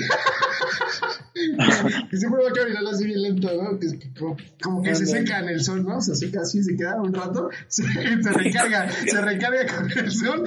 [2.12, 3.78] Y siempre va caminando así bien lento, ¿no?
[3.78, 6.00] Que, que como, como que se seca en el sol, ¿no?
[6.00, 10.44] Se seca así, se queda un rato, se, se recarga, se recarga con el sol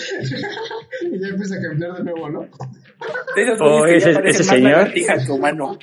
[1.02, 2.48] y ya empieza a caminar de nuevo, ¿no?
[3.60, 4.92] Oh, ese- ese señor.
[4.92, 5.78] que humano.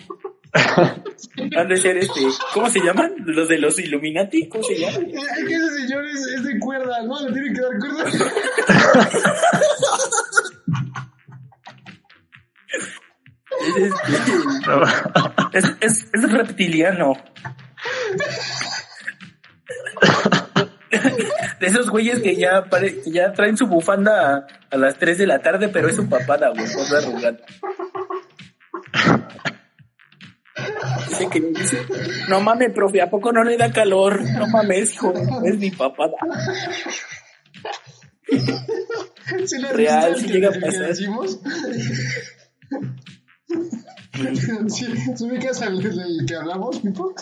[1.56, 2.20] Han de ser este,
[2.52, 3.12] ¿cómo se llaman?
[3.24, 5.06] Los de los Illuminati, ¿cómo se llaman?
[5.10, 7.20] Es que ese señor es, es de cuerda, ¿no?
[7.26, 8.04] Le tienen que dar cuerda.
[15.52, 17.12] Es, es, es reptiliano.
[21.64, 25.16] De esos güeyes que ya, pare- que ya traen su bufanda a, a las 3
[25.16, 27.38] de la tarde, pero es su papada, güey, toda arrugada.
[31.08, 31.78] Dice que dice,
[32.28, 34.20] no mames, profe, ¿a poco no le da calor?
[34.32, 36.12] No mames, hijo, es mi papada.
[39.46, 40.88] ¿Sí le Real, el llega a pasar.
[40.88, 41.40] decimos?
[44.68, 44.86] ¿Sí,
[45.16, 47.14] ¿sí ubicas al del que hablamos, Pipo?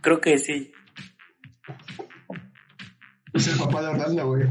[0.00, 0.72] Creo que sí.
[3.32, 4.44] Es el papá de Orlando, güey.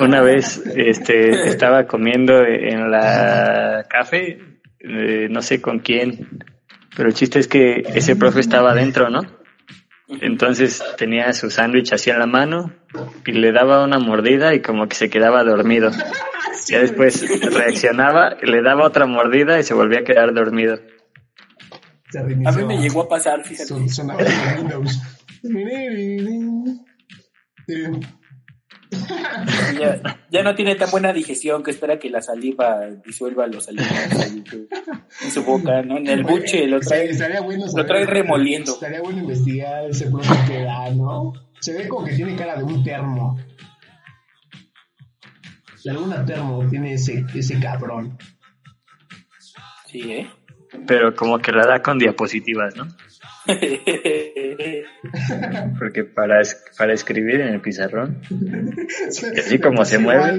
[0.00, 4.38] Una vez este, estaba comiendo en la café,
[4.80, 6.44] eh, no sé con quién,
[6.96, 9.20] pero el chiste es que ese profe estaba adentro, ¿no?
[10.08, 12.72] Entonces tenía su sándwich así en la mano
[13.26, 15.90] y le daba una mordida y como que se quedaba dormido.
[16.68, 20.78] Ya después reaccionaba, le daba otra mordida y se volvía a quedar dormido.
[22.10, 23.68] Se A mí me llegó a pasar, fíjate.
[23.68, 25.02] Son, sonaba de Windows.
[29.78, 30.00] Ya,
[30.30, 34.32] ya no tiene tan buena digestión que espera que la saliva disuelva los alimentos
[35.22, 35.98] en su- boca, ¿no?
[35.98, 37.10] En el buche lo Sí, trae.
[37.10, 38.72] estaría bueno lo trae remoliendo.
[38.72, 41.32] Estaría bueno investigar ese profe que da, ¿no?
[41.60, 43.36] Se ve como que tiene cara de un termo.
[45.84, 48.16] De alguna termo tiene ese, ese cabrón.
[49.86, 50.30] Sí, ¿eh?
[50.86, 52.86] Pero como que la da con diapositivas, ¿no?
[55.78, 58.20] Porque para, es- para escribir en el pizarrón,
[59.38, 60.38] así como se mueve.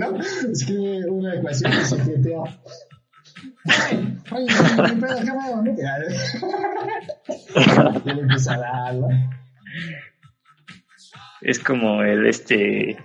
[1.09, 1.71] Una ecuación
[11.41, 12.97] es como el este.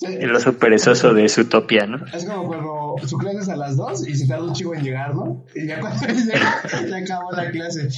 [0.00, 2.04] El oso perezoso de Zootopia, ¿no?
[2.14, 4.82] Es como cuando su clase es a las 2 y se tarda un chico en
[4.82, 5.44] llegar, ¿no?
[5.54, 7.88] Y ya cuando llega, ya acabó la clase.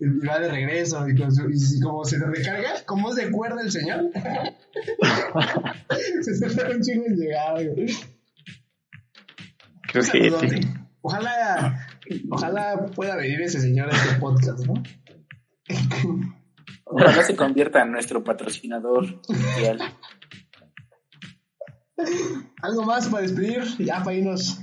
[0.00, 3.62] y va de regreso y, con su- y como se recarga, como es de cuerda
[3.62, 4.10] el señor,
[6.22, 7.58] se tarda un chico en llegar.
[10.02, 10.60] saludote.
[11.04, 11.88] Ojalá,
[12.30, 14.74] ojalá pueda venir ese señor a este podcast, ¿no?
[16.84, 19.78] Ojalá se convierta en nuestro patrocinador oficial.
[22.62, 24.58] Algo más para despedir, ya para irnos.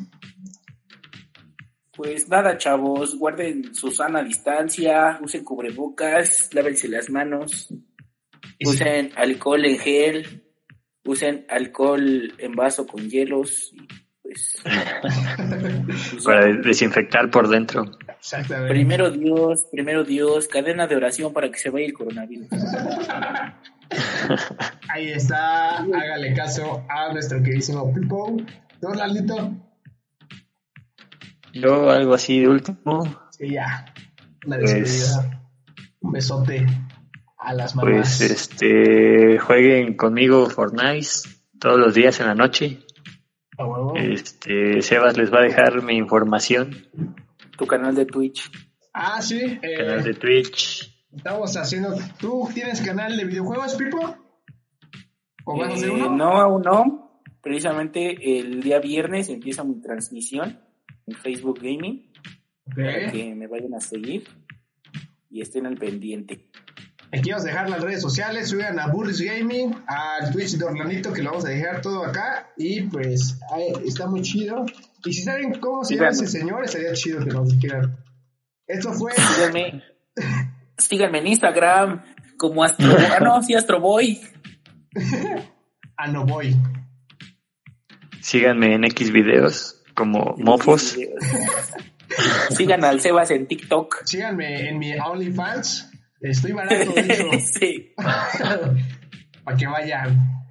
[1.95, 7.73] Pues nada, chavos, guarden su sana distancia, usen cubrebocas, lávense las manos,
[8.65, 10.43] usen alcohol en gel,
[11.03, 13.85] usen alcohol en vaso con hielos, y
[14.21, 17.83] pues, pues para desinfectar por dentro.
[18.07, 18.73] Exactamente.
[18.73, 22.47] primero Dios, primero Dios, cadena de oración para que se vaya el coronavirus.
[24.89, 28.37] Ahí está, hágale caso a nuestro queridísimo Pipo.
[28.81, 29.53] ¿No, Lalito?
[31.53, 33.85] Yo algo así de último, Sí, ya.
[34.45, 35.41] Una Pues- despedida.
[36.01, 36.65] Un besote
[37.37, 38.17] a las mamás.
[38.19, 41.07] pues este jueguen conmigo Fortnite
[41.59, 42.79] todos los días en la noche.
[43.57, 43.93] A huevo.
[43.97, 46.87] Este Sebas les va a dejar mi información,
[47.57, 48.49] Tu canal de Twitch.
[48.93, 49.59] Ah, sí.
[49.61, 50.98] eh, canal de Twitch.
[51.15, 51.95] Estamos haciendo.
[52.19, 54.15] ¿Tú tienes canal de videojuegos, Pipo?
[55.45, 56.15] ¿O vas a hacer Eh, uno?
[56.15, 57.21] no, aún no.
[57.41, 60.59] Precisamente el día viernes empieza mi transmisión
[61.07, 62.11] en Facebook Gaming
[62.75, 64.27] para que me vayan a seguir
[65.29, 66.49] y estén al pendiente.
[67.11, 71.11] Aquí vamos a dejar las redes sociales, suban a Burris Gaming, al Twitch de Orlandito,
[71.11, 72.51] que lo vamos a dejar todo acá.
[72.55, 74.63] Y pues ahí está muy chido.
[75.03, 77.97] Y si saben cómo se llama ese señor, estaría chido que nos dijeran.
[78.67, 79.13] Esto fue.
[79.13, 79.81] Síganme,
[80.89, 82.01] síganme en Instagram
[82.37, 84.19] como Astro, ah, no, sí, Astroboy.
[85.95, 86.55] Ah, no voy.
[88.21, 90.97] Síganme en X videos como Mofos.
[92.49, 94.03] Sigan al Sebas en TikTok.
[94.05, 95.91] Síganme en mi OnlyFans.
[96.21, 97.29] Estoy barato, de hecho.
[97.59, 97.93] sí.
[99.43, 100.45] para que vayan.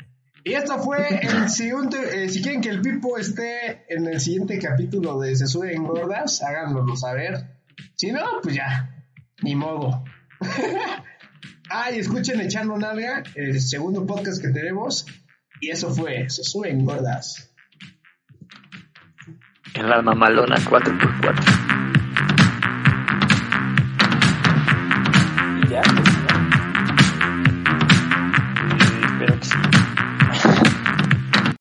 [0.44, 2.24] Y esto fue el siguiente.
[2.24, 6.42] eh, si quieren que el Pipo esté en el siguiente capítulo de Se Suben Gordas,
[6.42, 7.58] háganlo saber.
[7.96, 9.04] Si no, pues ya,
[9.42, 10.04] ni modo.
[11.70, 15.06] Ah, y escuchen Echando Nalga, el segundo podcast que tenemos.
[15.60, 17.52] Y eso fue Se Suben Gordas.
[19.74, 21.57] En la mamalona 4x4.